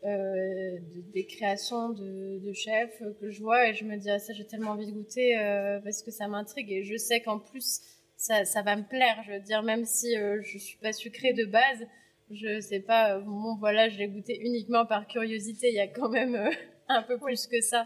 [0.03, 4.17] Euh, de, des créations de, de, chefs que je vois et je me dis ah,
[4.17, 7.38] ça j'ai tellement envie de goûter euh, parce que ça m'intrigue et je sais qu'en
[7.38, 7.81] plus
[8.17, 11.34] ça, ça, va me plaire je veux dire même si euh, je suis pas sucrée
[11.34, 11.86] de base
[12.31, 16.10] je sais pas bon voilà je l'ai goûté uniquement par curiosité il y a quand
[16.10, 16.49] même
[16.88, 17.86] un peu plus que ça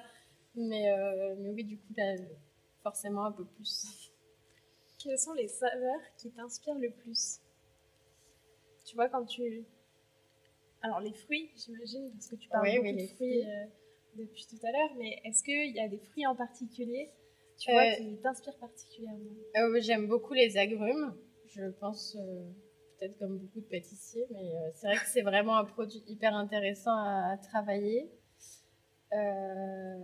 [0.57, 2.15] mais, euh, mais oui, du coup, là,
[2.83, 4.11] forcément un peu plus.
[5.03, 7.39] Quelles sont les saveurs qui t'inspirent le plus?
[8.85, 9.65] Tu vois, quand tu.
[10.81, 13.65] Alors, les fruits, j'imagine, parce que tu parles beaucoup de fruits, euh,
[14.15, 17.09] depuis tout à l'heure, mais est-ce qu'il y a des fruits en particulier
[17.57, 19.19] tu vois, euh, qui t'inspirent particulièrement?
[19.79, 21.15] J'aime beaucoup les agrumes.
[21.47, 22.17] Je pense
[22.99, 26.95] peut-être comme beaucoup de pâtissiers, mais c'est vrai que c'est vraiment un produit hyper intéressant
[26.95, 28.11] à, à travailler.
[29.13, 29.97] Euh,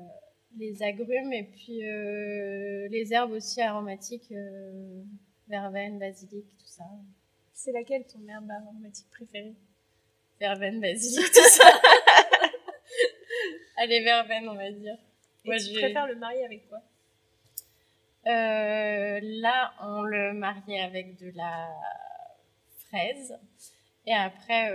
[0.57, 5.01] les agrumes et puis euh, les herbes aussi aromatiques, euh,
[5.47, 6.83] verveine, basilic, tout ça.
[7.53, 9.55] C'est laquelle ton herbe aromatique préférée?
[10.39, 11.67] Verveine, basilic, tout ça.
[13.77, 14.97] Allez, verveine, on va dire.
[15.45, 16.79] Et tu préfères le marier avec quoi?
[18.27, 21.69] Euh, Là, on le mariait avec de la
[22.87, 23.37] fraise.
[24.05, 24.71] Et après,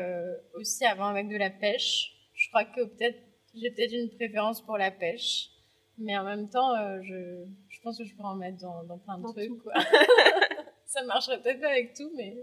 [0.54, 2.12] aussi avant avec de la pêche.
[2.34, 3.18] Je crois que peut-être
[3.54, 5.50] j'ai peut-être une préférence pour la pêche.
[5.98, 8.98] Mais en même temps, euh, je, je, pense que je pourrais en mettre dans, dans
[8.98, 9.62] plein de trucs.
[9.62, 9.72] Quoi.
[10.85, 12.37] ça marcherait peut-être pas avec tout, mais,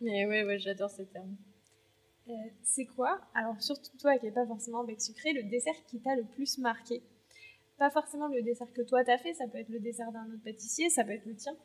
[0.00, 1.36] mais ouais, ouais j'adore ces termes.
[2.28, 5.98] Euh, c'est quoi, alors surtout toi qui n'es pas forcément bec sucré, le dessert qui
[6.00, 7.02] t'a le plus marqué?
[7.78, 10.42] Pas forcément le dessert que toi t'as fait, ça peut être le dessert d'un autre
[10.44, 11.56] pâtissier, ça peut être le tien,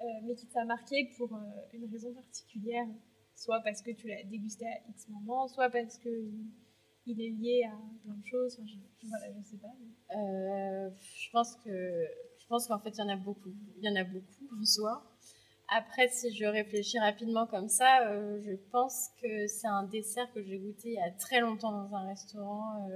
[0.00, 1.30] euh, mais qui t'a marqué pour
[1.72, 2.86] une raison particulière,
[3.36, 6.08] soit parce que tu l'as dégusté à X moment, soit parce que
[7.08, 8.60] il est lié à plein de choses.
[8.64, 9.74] je, voilà, je sais pas.
[10.16, 12.06] Euh, je pense que
[12.38, 14.64] je pense qu'en fait il y en a beaucoup, il y en a beaucoup en
[14.64, 15.02] soi.
[15.70, 18.00] Après, si je réfléchis rapidement comme ça,
[18.40, 21.94] je pense que c'est un dessert que j'ai goûté il y a très longtemps dans
[21.94, 22.88] un restaurant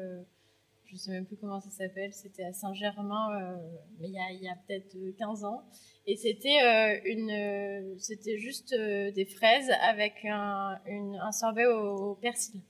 [0.93, 3.57] je sais même plus comment ça s'appelle, c'était à Saint-Germain, euh,
[3.99, 5.63] mais il y a, peut-être 15 ans.
[6.07, 12.15] Et c'était euh, une, c'était juste euh, des fraises avec un, une, un sorbet au,
[12.17, 12.61] persil.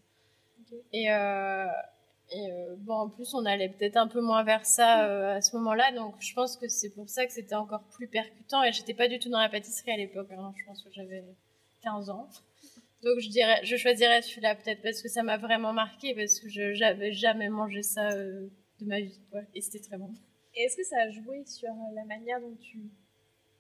[0.93, 5.57] Et, et bon, en plus, on allait peut-être un peu moins vers ça à ce
[5.57, 8.63] moment-là, donc je pense que c'est pour ça que c'était encore plus percutant.
[8.63, 10.53] Et j'étais pas du tout dans la pâtisserie à l'époque, hein.
[10.57, 11.25] je pense que j'avais
[11.83, 12.29] 15 ans.
[13.03, 16.49] Donc je dirais, je choisirais celui-là peut-être parce que ça m'a vraiment marqué parce que
[16.49, 18.49] je n'avais jamais mangé ça euh,
[18.81, 19.21] de ma vie
[19.55, 20.13] et c'était très bon.
[20.55, 22.79] Et est-ce que ça a joué sur la manière dont tu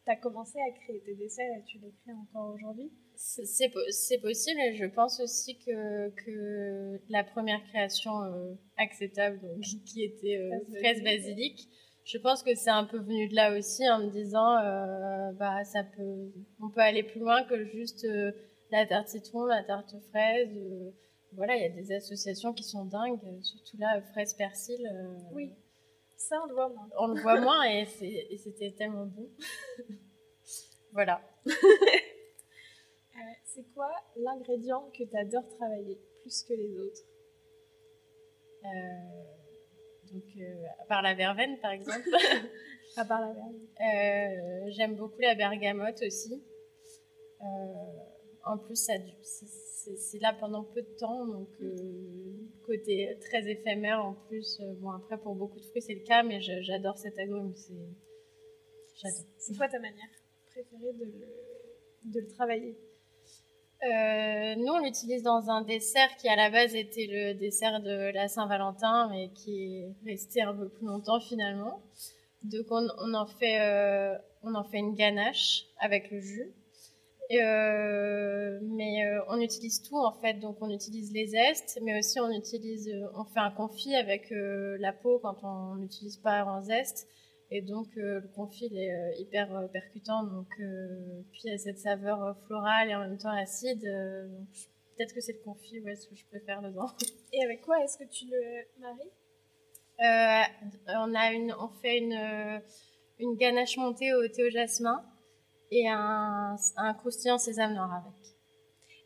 [0.06, 2.92] as commencé à créer tes desserts et tu les crées encore aujourd'hui?
[3.16, 10.04] C'est possible et je pense aussi que, que la première création euh, acceptable donc, qui
[10.04, 11.68] était euh, fraise basilic
[12.04, 14.56] je pense que c'est un peu venu de là aussi en me disant
[15.38, 18.04] bah ça peut on peut aller plus loin que juste
[18.72, 20.56] la tarte citron, la tarte fraise.
[20.56, 20.90] Euh,
[21.34, 24.84] voilà, il y a des associations qui sont dingues, surtout là, fraise persil.
[24.92, 25.52] Euh, oui,
[26.16, 26.88] ça on le voit moins.
[26.98, 29.28] On le voit moins et c'était tellement bon.
[30.92, 31.22] voilà.
[33.32, 37.02] Euh, c'est quoi l'ingrédient que tu adores travailler plus que les autres
[40.12, 40.24] donc,
[40.78, 42.08] à part la verveine, par exemple.
[42.96, 44.70] à part la verveine.
[44.70, 46.40] J'aime beaucoup la bergamote aussi.
[48.44, 48.88] En plus,
[49.98, 52.32] c'est là pendant peu de temps, donc euh,
[52.66, 54.60] côté très éphémère en plus.
[54.60, 57.54] Euh, bon, après, pour beaucoup de fruits, c'est le cas, mais j'adore cet agrume.
[59.38, 60.08] C'est quoi ta manière
[60.46, 62.76] préférée de le, de le travailler?
[63.84, 68.12] Euh, nous, on l'utilise dans un dessert qui à la base était le dessert de
[68.12, 71.82] la Saint-Valentin, mais qui est resté un peu plus longtemps finalement.
[72.44, 73.58] Donc on, on en fait,
[74.78, 76.52] une ganache avec le jus.
[77.40, 82.20] Euh, mais euh, on utilise tout en fait, donc on utilise les zestes, mais aussi
[82.20, 87.06] on euh, on fait un confit avec la peau quand on n'utilise pas en zeste,
[87.54, 90.48] et donc le confit il est hyper percutant, donc
[91.30, 95.34] puis il y a cette saveur florale et en même temps acide, peut-être que c'est
[95.34, 96.90] le confit, ouais, ce que je préfère dedans.
[97.32, 99.12] Et avec quoi est-ce que tu le maries?
[100.88, 102.62] On a une, on fait une
[103.18, 105.04] une ganache montée au thé au jasmin
[105.70, 108.36] et un, un croustillant sésame noir avec.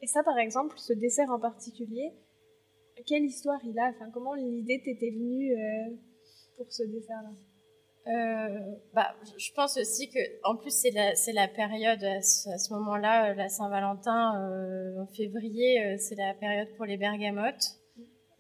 [0.03, 2.13] Et ça, par exemple, ce dessert en particulier,
[3.07, 3.91] quelle histoire il a?
[3.91, 5.97] Enfin, comment l'idée t'était venue euh,
[6.57, 7.31] pour ce dessert-là?
[7.31, 7.46] euh,
[8.95, 13.35] bah, je pense aussi que, en plus, c'est la, c'est la période à ce, moment-là,
[13.35, 17.77] la Saint-Valentin, euh, en février, c'est la période pour les bergamotes.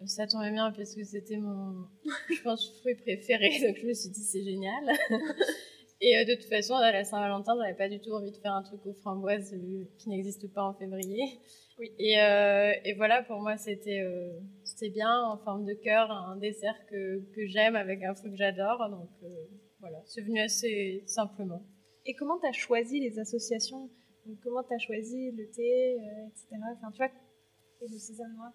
[0.04, 1.86] Ça tombait bien parce que c'était mon,
[2.30, 4.92] je pense, fruit préféré, donc je me suis dit c'est génial.
[6.00, 8.52] Et euh, de toute façon, à la Saint-Valentin, j'avais pas du tout envie de faire
[8.52, 11.22] un truc aux framboises euh, qui n'existe pas en février.
[11.78, 11.90] Oui.
[11.98, 14.02] Et, euh, et voilà, pour moi, c'était
[14.76, 18.36] c'était bien en forme de cœur, un dessert que, que j'aime avec un fruit que
[18.36, 18.88] j'adore.
[18.90, 19.08] Donc
[19.80, 21.62] voilà, c'est venu assez simplement.
[22.04, 23.90] Et comment tu as choisi les associations?
[24.42, 25.96] Comment tu as choisi le thé,
[26.28, 26.56] etc.
[26.76, 27.10] Enfin, tu vois,
[27.80, 28.52] et le sésame noir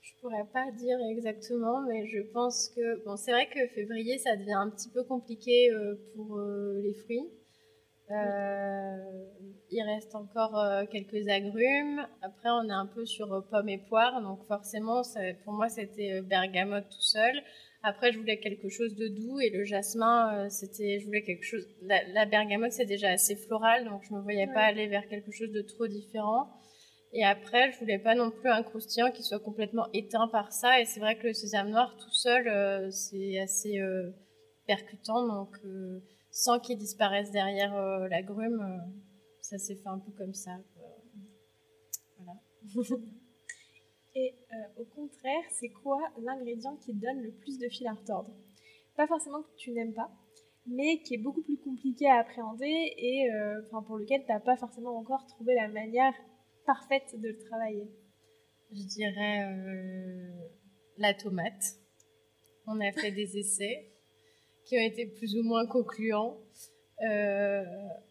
[0.00, 4.36] je pourrais pas dire exactement, mais je pense que bon, c'est vrai que février ça
[4.36, 7.28] devient un petit peu compliqué euh, pour euh, les fruits.
[8.10, 8.96] Euh,
[9.70, 12.04] il reste encore quelques agrumes.
[12.22, 15.02] Après, on est un peu sur pommes et poires, donc forcément,
[15.44, 17.40] pour moi, c'était bergamote tout seul.
[17.82, 21.64] Après, je voulais quelque chose de doux et le jasmin, c'était, je voulais quelque chose.
[21.82, 25.52] La, bergamote, c'est déjà assez floral, donc je me voyais pas aller vers quelque chose
[25.52, 26.48] de trop différent.
[27.12, 30.80] Et après, je voulais pas non plus un croustillant qui soit complètement éteint par ça.
[30.80, 34.10] Et c'est vrai que le sésame noir tout seul, euh, c'est assez euh,
[34.66, 35.26] percutant.
[35.26, 37.74] Donc, euh, sans qu'il disparaisse derrière
[38.08, 38.64] la grume,
[39.40, 40.58] ça s'est fait un peu comme ça.
[42.18, 42.40] Voilà.
[44.14, 44.34] Et
[44.76, 48.34] au contraire, c'est quoi l'ingrédient qui donne le plus de fil à retordre?
[48.96, 50.10] Pas forcément que tu n'aimes pas,
[50.66, 53.28] mais qui est beaucoup plus compliqué à appréhender et
[53.86, 56.14] pour lequel tu n'as pas forcément encore trouvé la manière
[56.66, 57.88] parfaite de le travailler
[58.72, 60.30] Je dirais euh,
[60.98, 61.78] la tomate.
[62.66, 63.92] On a fait des essais
[64.70, 66.38] qui ont été plus ou moins concluants.
[67.10, 67.64] Euh,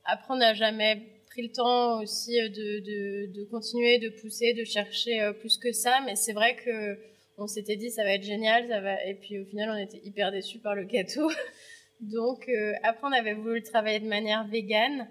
[0.04, 5.32] après, on n'a jamais pris le temps aussi de, continuer, de pousser, de chercher euh,
[5.32, 7.00] plus que ça, mais c'est vrai que
[7.38, 9.02] on s'était dit ça va être génial, ça va.
[9.06, 11.32] Et puis au final, on était hyper déçus par le gâteau.
[12.02, 12.50] Donc
[12.84, 15.08] après, on avait voulu le travailler de manière végane.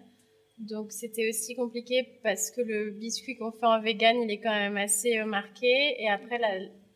[0.58, 4.54] Donc c'était aussi compliqué parce que le biscuit qu'on fait en vegan, il est quand
[4.54, 6.02] même assez marqué.
[6.02, 6.38] Et après,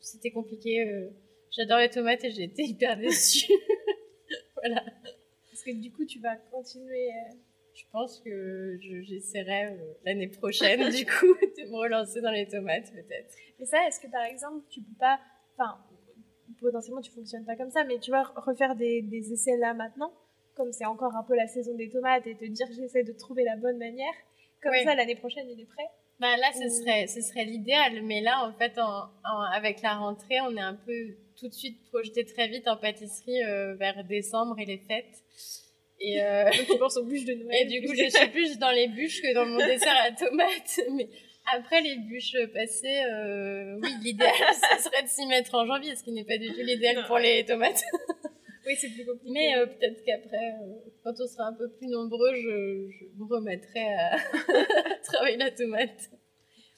[0.00, 0.84] c'était compliqué.
[1.56, 3.50] J'adore les tomates et été hyper déçue.
[4.62, 4.82] Voilà.
[5.50, 7.10] Parce que du coup, tu vas continuer.
[7.74, 12.92] Je pense que j'essaierai euh, l'année prochaine, du coup, de me relancer dans les tomates,
[12.92, 13.34] peut-être.
[13.58, 15.20] Et ça, est-ce que par exemple, tu peux pas.
[15.54, 15.78] Enfin,
[16.60, 20.12] potentiellement, tu fonctionnes pas comme ça, mais tu vas refaire des, des essais là maintenant,
[20.54, 23.44] comme c'est encore un peu la saison des tomates, et te dire j'essaie de trouver
[23.44, 24.14] la bonne manière.
[24.62, 25.88] Comme ça, l'année prochaine, il est prêt?
[26.20, 29.10] Bah là, ce serait, ce serait l'idéal, mais là, en fait, en,
[29.52, 33.42] avec la rentrée, on est un peu tout de suite projeté très vite en pâtisserie
[33.42, 35.24] euh, vers décembre et les fêtes.
[35.98, 36.48] Et euh...
[36.70, 37.62] tu penses aux bûches de Noël.
[37.62, 40.80] Et du coup, je suis plus dans les bûches que dans mon dessert à tomates.
[40.92, 41.08] Mais
[41.52, 44.30] après les bûches passées, euh, oui, l'idéal,
[44.76, 47.18] ce serait de s'y mettre en janvier, ce qui n'est pas du tout l'idéal pour
[47.18, 47.82] les tomates.
[48.66, 49.32] oui, c'est plus compliqué.
[49.32, 50.52] Mais euh, peut-être qu'après,
[51.02, 54.16] quand on sera un peu plus nombreux, je, je me remettrai à
[55.02, 56.08] travailler la tomate.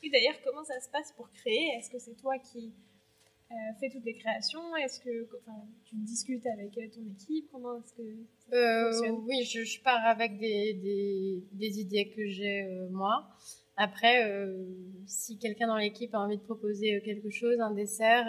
[0.02, 1.76] Oui, d'ailleurs, comment ça se passe pour créer?
[1.76, 2.72] Est-ce que c'est toi qui
[3.80, 5.28] fait toutes les créations Est-ce que
[5.84, 11.42] tu discutes avec euh, ton équipe Comment est-ce que euh, Oui, je, pars avec des,
[11.52, 13.28] des, idées que j'ai moi.
[13.76, 14.22] Après,
[15.06, 18.26] si quelqu'un dans l'équipe a envie de proposer quelque chose, un dessert,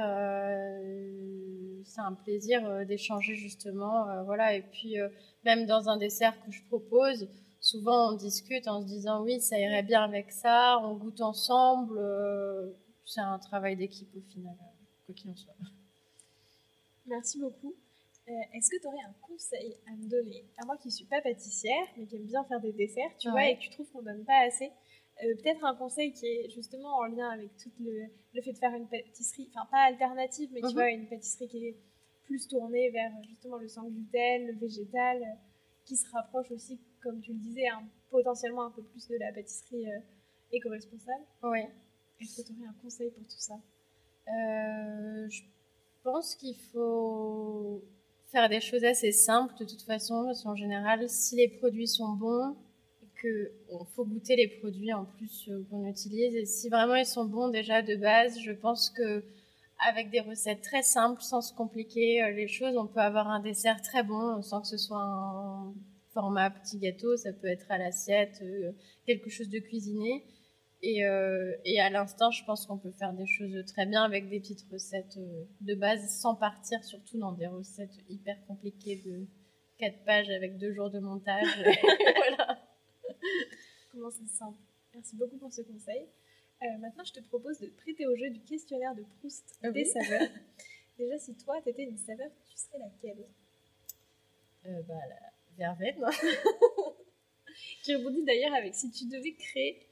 [1.84, 4.24] c'est un plaisir d'échanger justement.
[4.26, 4.56] voilà.
[4.56, 4.96] Et puis,
[5.44, 9.60] même dans un dessert que je propose, souvent on discute en se disant oui, ça
[9.60, 12.00] irait bien avec ça, on goûte ensemble.
[13.06, 14.56] c'est un travail d'équipe au final
[15.06, 15.54] quoi qu'il en soit.
[17.08, 17.76] Merci beaucoup.
[18.28, 20.44] Euh, est-ce que tu aurais un conseil à me donner?
[20.58, 23.30] À moi qui ne suis pas pâtissière, mais qui aime bien faire des desserts, tu
[23.30, 24.72] vois, et que tu trouves qu'on ne donne pas assez.
[25.24, 28.58] Euh, peut-être un conseil qui est justement en lien avec tout le, le fait de
[28.58, 30.74] faire une pâtisserie, enfin pas alternative, mais tu mhm.
[30.74, 31.78] vois, une pâtisserie qui est
[32.24, 35.36] plus tournée vers justement le sans gluten, le végétal, euh,
[35.86, 37.68] qui se rapproche aussi, comme tu le disais,
[38.10, 39.86] potentiellement un peu plus de la pâtisserie
[40.52, 41.24] éco-responsable.
[41.44, 41.60] Oui.
[42.20, 43.54] Est-ce que tu aurais un conseil pour tout ça?
[44.28, 45.42] Euh, je
[46.04, 47.84] pense qu'il faut
[48.28, 52.14] faire des choses assez simples de toute façon, parce qu'en général, si les produits sont
[52.14, 52.56] bons,
[53.22, 53.50] qu'il
[53.96, 57.50] faut goûter les produits en plus euh, qu'on utilise, et si vraiment ils sont bons
[57.50, 59.24] déjà de base, je pense que
[59.88, 63.40] avec des recettes très simples, sans se compliquer euh, les choses, on peut avoir un
[63.40, 65.74] dessert très bon sans que ce soit un
[66.14, 68.42] format petit gâteau, ça peut être à l'assiette,
[69.06, 70.24] quelque chose de cuisiné.
[70.84, 74.40] Euh, et, à l'instant, je pense qu'on peut faire des choses très bien avec des
[74.40, 79.26] petites recettes euh, de base, sans partir surtout dans des recettes hyper compliquées de
[79.80, 81.48] 4 pages avec 2 jours de montage.
[82.16, 82.62] voilà.
[83.92, 84.60] Comment c'est simple.
[84.94, 86.08] Merci beaucoup pour ce conseil.
[86.62, 89.86] Euh, maintenant, je te propose de prêter au jeu du questionnaire de Proust ah des
[89.86, 90.30] saveurs.
[90.98, 93.26] Déjà, si toi, tu étais une saveur, tu serais laquelle?
[94.88, 94.96] Bah,
[95.58, 96.06] La verveine.
[97.84, 99.88] Qui rebondit d'ailleurs avec si tu devais créer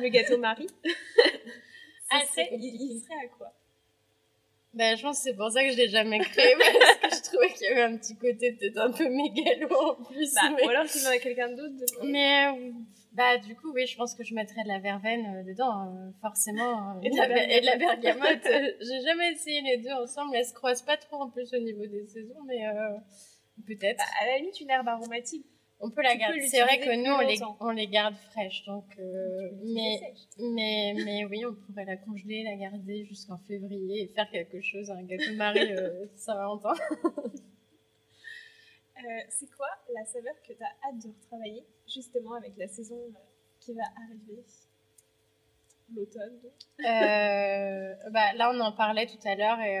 [0.00, 0.66] le gâteau Marie.
[2.10, 2.20] ah,
[2.52, 3.52] il, serait à quoi?
[4.74, 6.54] Ben, je pense que c'est pour ça que je l'ai jamais créé,
[7.02, 9.94] parce que je trouvais qu'il y avait un petit côté peut-être un peu mégalo en
[10.04, 10.34] plus.
[10.34, 11.74] Bah, Ou alors qu'il y aurait quelqu'un d'autre.
[12.04, 12.70] Mais euh,
[13.12, 16.10] bah, du coup, oui, je pense que je mettrais de la verveine euh, dedans, euh,
[16.20, 17.00] forcément.
[17.02, 18.46] et, de la, et, de la, bergamote.
[18.80, 21.86] J'ai jamais essayé les deux ensemble, elles se croisent pas trop en plus au niveau
[21.86, 22.62] des saisons, mais
[23.66, 23.98] peut-être.
[23.98, 25.46] Bah, à la limite, une herbe aromatique
[25.80, 26.40] on peut la garder.
[26.40, 28.64] C'est vrai que nous, on les, on les, garde fraîches.
[28.66, 34.08] Donc, euh, mais, mais, mais oui, on pourrait la congeler, la garder jusqu'en février et
[34.08, 36.74] faire quelque chose, un gâteau Marie euh, Saint-Valentin.
[38.98, 42.98] Euh, c'est quoi la saveur que tu as hâte de retravailler, justement, avec la saison
[43.60, 44.44] qui va arriver?
[45.94, 46.38] L'automne,
[48.12, 49.80] bah, Là, on en parlait tout à l'heure et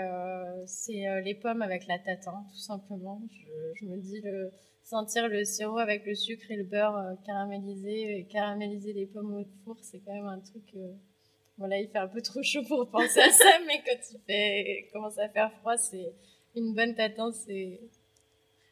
[0.66, 3.20] c'est les pommes avec la tatin, tout simplement.
[3.30, 4.50] Je, je me dis, le
[4.88, 9.34] sentir le sirop avec le sucre et le beurre euh, caramélisé, et caraméliser les pommes
[9.34, 10.64] au four, c'est quand même un truc.
[10.76, 10.92] Euh,
[11.58, 14.88] voilà, il fait un peu trop chaud pour penser à ça, mais quand il fait,
[14.92, 16.14] commence à faire froid, c'est
[16.56, 17.80] une bonne tatin, c'est.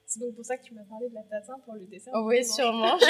[0.09, 2.13] C'est donc pour ça que tu m'as parlé de la tatin pour le dessert.
[2.15, 2.97] Oh oui, sûrement.
[2.99, 3.05] je,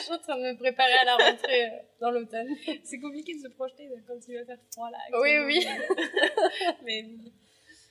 [0.00, 2.48] suis en train de me préparer à la rentrée euh, dans l'automne.
[2.82, 4.98] C'est compliqué de se projeter quand il va faire froid là.
[5.20, 5.66] Oui, oui.
[6.82, 7.04] mais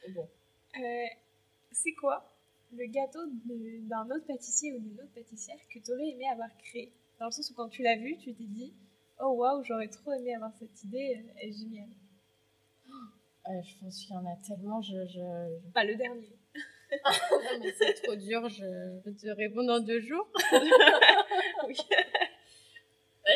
[0.09, 0.27] bon.
[1.71, 2.32] c'est quoi
[2.76, 3.19] le gâteau
[3.88, 7.32] d'un autre pâtissier ou d'une autre pâtissière que tu aurais aimé avoir créé Dans le
[7.32, 8.74] sens où quand tu l'as vu, tu t'es dit
[9.19, 11.89] Oh waouh, j'aurais trop aimé avoir cette idée, elle est géniale.
[13.47, 14.82] Euh, je pense qu'il y en a tellement.
[14.82, 15.71] Je, je...
[15.74, 16.30] Pas le dernier.
[17.05, 20.30] non, mais c'est trop dur, je, te réponds dans deux jours.
[21.67, 21.76] oui.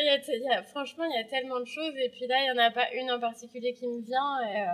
[0.00, 2.50] Il y a, franchement, il y a tellement de choses, et puis là, il n'y
[2.50, 4.40] en a pas une en particulier qui me vient.
[4.48, 4.72] Et, euh,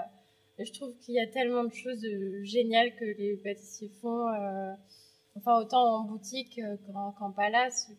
[0.59, 2.07] Et je trouve qu'il y a tellement de choses
[2.43, 4.27] géniales que les pâtissiers font.
[5.37, 7.91] enfin, autant en boutique qu'en palace,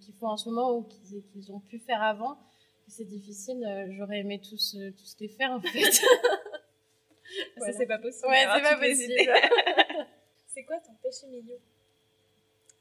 [0.00, 2.38] qu'ils font en ce moment ou qu'ils ont pu faire avant.
[2.86, 3.64] C'est difficile.
[3.96, 5.90] J'aurais aimé tous, tous les faire en fait.
[7.58, 8.28] Ça, c'est pas possible.
[8.28, 9.14] Ouais, c'est pas possible.
[10.46, 11.58] c'est quoi ton péché milieu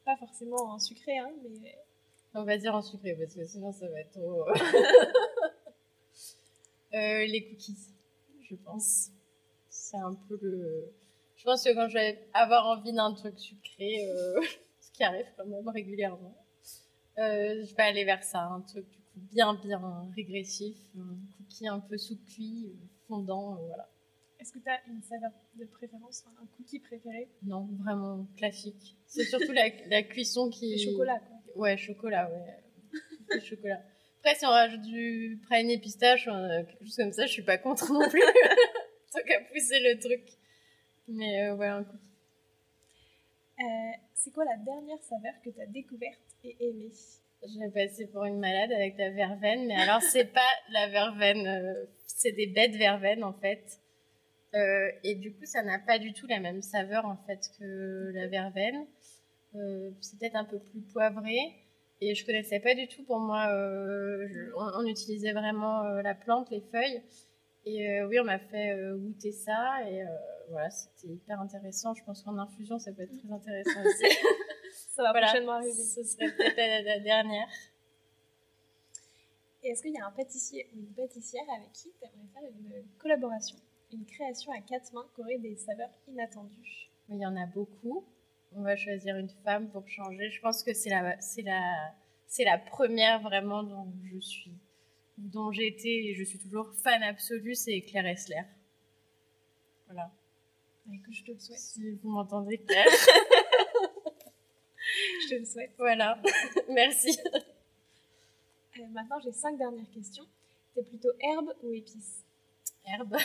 [0.05, 1.31] Pas forcément en sucré, hein,
[1.61, 1.77] mais.
[2.35, 4.47] On va dire en sucré parce que sinon ça va être trop.
[6.93, 7.75] euh, les cookies,
[8.49, 9.09] je pense.
[9.69, 10.91] C'est un peu le.
[11.35, 14.41] Je pense que quand je vais avoir envie d'un truc sucré, euh,
[14.81, 16.35] ce qui arrive quand même régulièrement,
[17.17, 21.67] euh, je vais aller vers ça, un truc du coup bien bien régressif, un cookie
[21.67, 22.73] un peu sous-cuit,
[23.07, 23.89] fondant, euh, voilà.
[24.39, 27.29] Est-ce que tu as une saveur de préférence, un cookie préféré?
[27.43, 28.97] Non, vraiment classique.
[29.05, 30.71] C'est surtout la, la, cuisson qui.
[30.71, 31.37] Le chocolat, quoi.
[31.57, 33.41] Ouais, chocolat, ouais.
[33.41, 33.81] chocolat.
[34.19, 37.57] Après, si on rajoute du praliné pistache ou quelque chose comme ça, je suis pas
[37.57, 38.21] contre non plus.
[39.13, 40.23] Tant qu'à pousser le truc.
[41.07, 41.97] Mais euh, ouais, un cookie.
[43.59, 46.91] Euh, c'est quoi la dernière saveur que tu as découverte et aimée?
[47.41, 51.85] J'ai passé pour une malade avec la verveine, mais alors c'est pas la verveine, euh,
[52.05, 53.79] c'est des bêtes verveine en fait.
[54.55, 58.11] Euh, et du coup, ça n'a pas du tout la même saveur en fait que
[58.13, 58.85] la verveine.
[59.55, 61.37] Euh, c'est peut-être un peu plus poivré.
[62.01, 63.03] Et je connaissais pas du tout.
[63.03, 67.03] Pour moi, euh, on, utilisait vraiment la plante, les feuilles.
[67.65, 69.83] Et oui, on m'a fait goûter ça.
[69.89, 70.03] Et
[70.49, 71.93] voilà, c'était hyper intéressant.
[71.93, 74.15] Je pense qu'en infusion, ça peut être très intéressant aussi.
[74.95, 75.71] ça va prochainement arriver.
[75.71, 77.47] Ce serait peut-être la, la, dernière.
[79.63, 82.49] Et est-ce qu'il y a un pâtissier ou une pâtissière avec qui tu aimerais faire
[82.49, 83.57] une collaboration
[83.91, 86.89] une création à quatre mains qui aurait des saveurs inattendues?
[87.09, 88.05] Il y en a beaucoup.
[88.53, 90.29] On va choisir une femme pour changer.
[90.31, 91.93] Je pense que c'est la, c'est la,
[92.27, 94.57] c'est la première vraiment dont je suis,
[95.17, 98.41] dont j'ai été et je suis toujours fan absolue, c'est Claire Essler.
[99.85, 100.11] Voilà.
[100.91, 101.59] Et que je te le souhaite.
[101.59, 102.85] Si vous m'entendez, Claire.
[105.23, 105.73] je te le souhaite.
[105.77, 106.19] Voilà.
[106.69, 107.19] Merci.
[108.79, 110.25] Euh, maintenant, j'ai cinq dernières questions.
[110.73, 112.23] T'es plutôt herbe ou épice?
[112.85, 113.17] Herbe.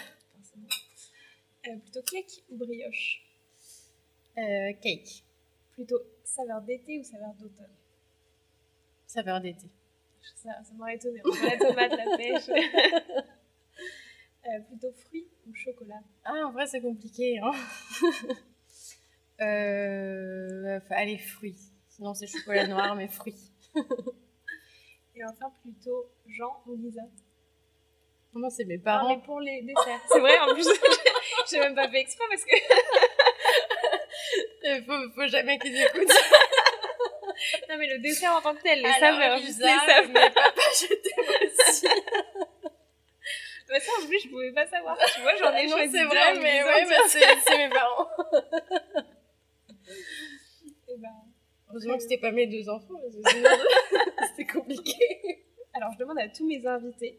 [1.66, 3.22] Euh, plutôt cake ou brioche?
[4.38, 5.24] Euh, Cake.
[5.72, 7.66] Plutôt saveur d'été ou saveur d'automne?
[9.06, 9.66] Saveur d'été.
[10.36, 11.20] Ça, ça m'aurait étonné.
[11.24, 12.48] la tomate, la pêche.
[14.46, 16.02] Euh, plutôt fruits ou chocolat?
[16.22, 17.38] Ah, en vrai, c'est compliqué.
[17.38, 17.52] Hein
[20.90, 21.56] allez, fruits.
[21.88, 23.50] Sinon, c'est chocolat noir, mais fruits.
[25.14, 27.00] Et enfin, plutôt Jean ou Lisa?
[28.34, 29.08] Non, c'est mes parents?
[29.08, 30.00] Non, mais pour les desserts.
[30.12, 30.68] C'est vrai, en plus,
[31.50, 32.54] j'ai même pas fait exprès parce que.
[34.64, 36.08] Il faut, faut jamais qu'ils écoutent.
[37.68, 39.38] non, mais le dessert en tant que tel, les saveurs.
[39.38, 40.08] les saveurs.
[40.08, 41.86] Mais papa, je t'aime aussi.
[43.70, 44.96] Mais ça, en plus, je pouvais pas savoir.
[45.14, 48.08] Tu vois, j'en ai choisi c'est vrai, mais ouais, mais c'est mes parents.
[50.88, 51.10] Et ben,
[51.70, 53.50] Heureusement que c'était pas mes deux enfants, parce que sinon,
[54.30, 55.44] c'était compliqué.
[55.72, 57.18] Alors, je demande à tous mes invités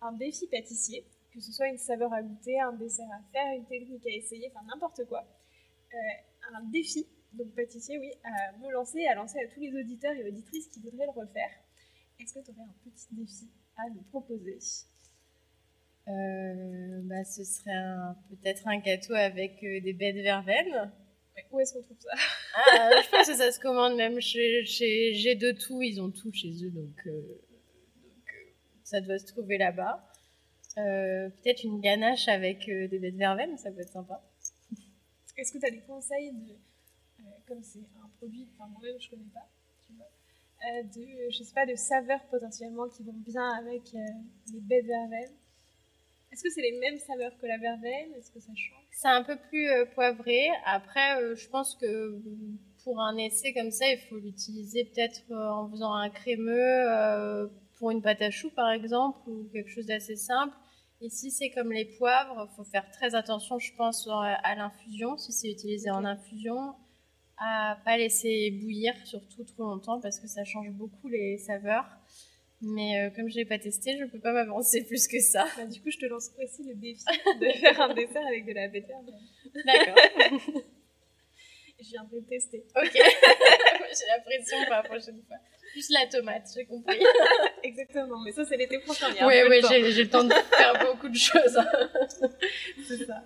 [0.00, 3.66] un défi pâtissier, que ce soit une saveur à goûter, un dessert à faire, une
[3.66, 5.24] technique à essayer, enfin n'importe quoi.
[5.92, 5.96] Euh,
[6.54, 10.28] un défi, donc pâtissier, oui, à me lancer, à lancer à tous les auditeurs et
[10.28, 11.50] auditrices qui voudraient le refaire.
[12.20, 14.58] Est-ce que tu aurais un petit défi à nous proposer?
[16.08, 17.72] Euh, bah, Ce serait
[18.30, 20.92] peut-être un gâteau avec euh, des baies de verveine.
[21.52, 22.10] Où est-ce qu'on trouve ça?
[22.72, 26.10] Ah, Je pense que ça se commande même chez, chez J'ai de tout, ils ont
[26.10, 27.08] tout chez eux, donc
[28.88, 30.02] ça doit se trouver là-bas.
[30.78, 34.22] Euh, peut-être une ganache avec euh, des baies de verveine, ça peut être sympa.
[35.38, 39.08] Est-ce que tu as des conseils de, euh, comme c'est un produit, enfin moi-même je
[39.08, 39.48] connais pas,
[39.90, 44.88] vois, de, je sais pas, de saveurs potentiellement qui vont bien avec les baies de
[44.88, 45.32] verveine
[46.32, 48.12] Est-ce que c'est les mêmes saveurs que la verveine?
[48.14, 48.84] Est-ce que ça change?
[48.90, 50.48] C'est un peu plus poivré.
[50.66, 52.20] Après, je pense que
[52.82, 58.02] pour un essai comme ça, il faut l'utiliser peut-être en faisant un crémeux pour une
[58.02, 60.54] pâte à choux par exemple ou quelque chose d'assez simple.
[61.00, 65.32] Ici, c'est comme les poivres, il faut faire très attention, je pense, à l'infusion, si
[65.32, 66.74] c'est utilisé en infusion,
[67.36, 71.86] à pas laisser bouillir surtout trop longtemps parce que ça change beaucoup les saveurs.
[72.60, 75.46] Mais euh, comme je l'ai pas testé, je peux pas m'avancer plus que ça.
[75.56, 77.04] Bah, du coup, je te lance aussi le défi
[77.40, 79.04] de faire un dessert avec de la betterave.
[79.64, 79.94] D'accord.
[81.80, 82.64] je viendrai tester.
[82.74, 82.92] Ok.
[82.92, 85.36] J'ai la pression pour la prochaine fois.
[85.72, 86.98] Plus la tomate, j'ai compris.
[87.62, 89.06] Exactement, mais ça c'est l'été prochain.
[89.22, 91.58] Oui, oui, j'ai le temps de faire beaucoup de choses.
[92.86, 93.24] c'est ça.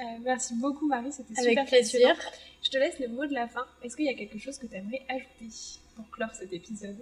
[0.00, 2.14] Euh, merci beaucoup Marie, c'était super Avec plaisir.
[2.62, 3.66] Je te laisse le mot de la fin.
[3.82, 6.98] Est-ce qu'il y a quelque chose que tu aimerais ajouter pour clore cet épisode?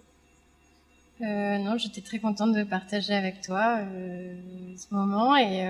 [1.21, 4.37] Euh, Non, j'étais très contente de partager avec toi euh,
[4.77, 5.67] ce moment et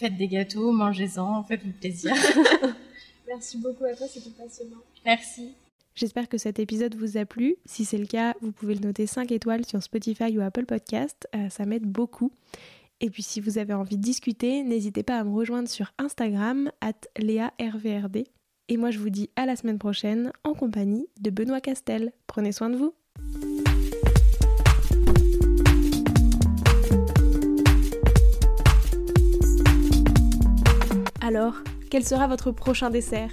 [0.00, 2.14] Faites des gâteaux, mangez-en, faites-vous plaisir.
[3.28, 4.80] Merci beaucoup à toi, c'était passionnant.
[5.04, 5.54] Merci.
[6.00, 7.56] J'espère que cet épisode vous a plu.
[7.66, 11.28] Si c'est le cas, vous pouvez le noter 5 étoiles sur Spotify ou Apple Podcast.
[11.36, 12.32] Euh, ça m'aide beaucoup.
[13.02, 16.70] Et puis si vous avez envie de discuter, n'hésitez pas à me rejoindre sur Instagram,
[16.80, 18.24] at LéaRVRD.
[18.70, 22.14] Et moi je vous dis à la semaine prochaine en compagnie de Benoît Castel.
[22.26, 22.94] Prenez soin de vous.
[31.20, 31.56] Alors,
[31.90, 33.32] quel sera votre prochain dessert?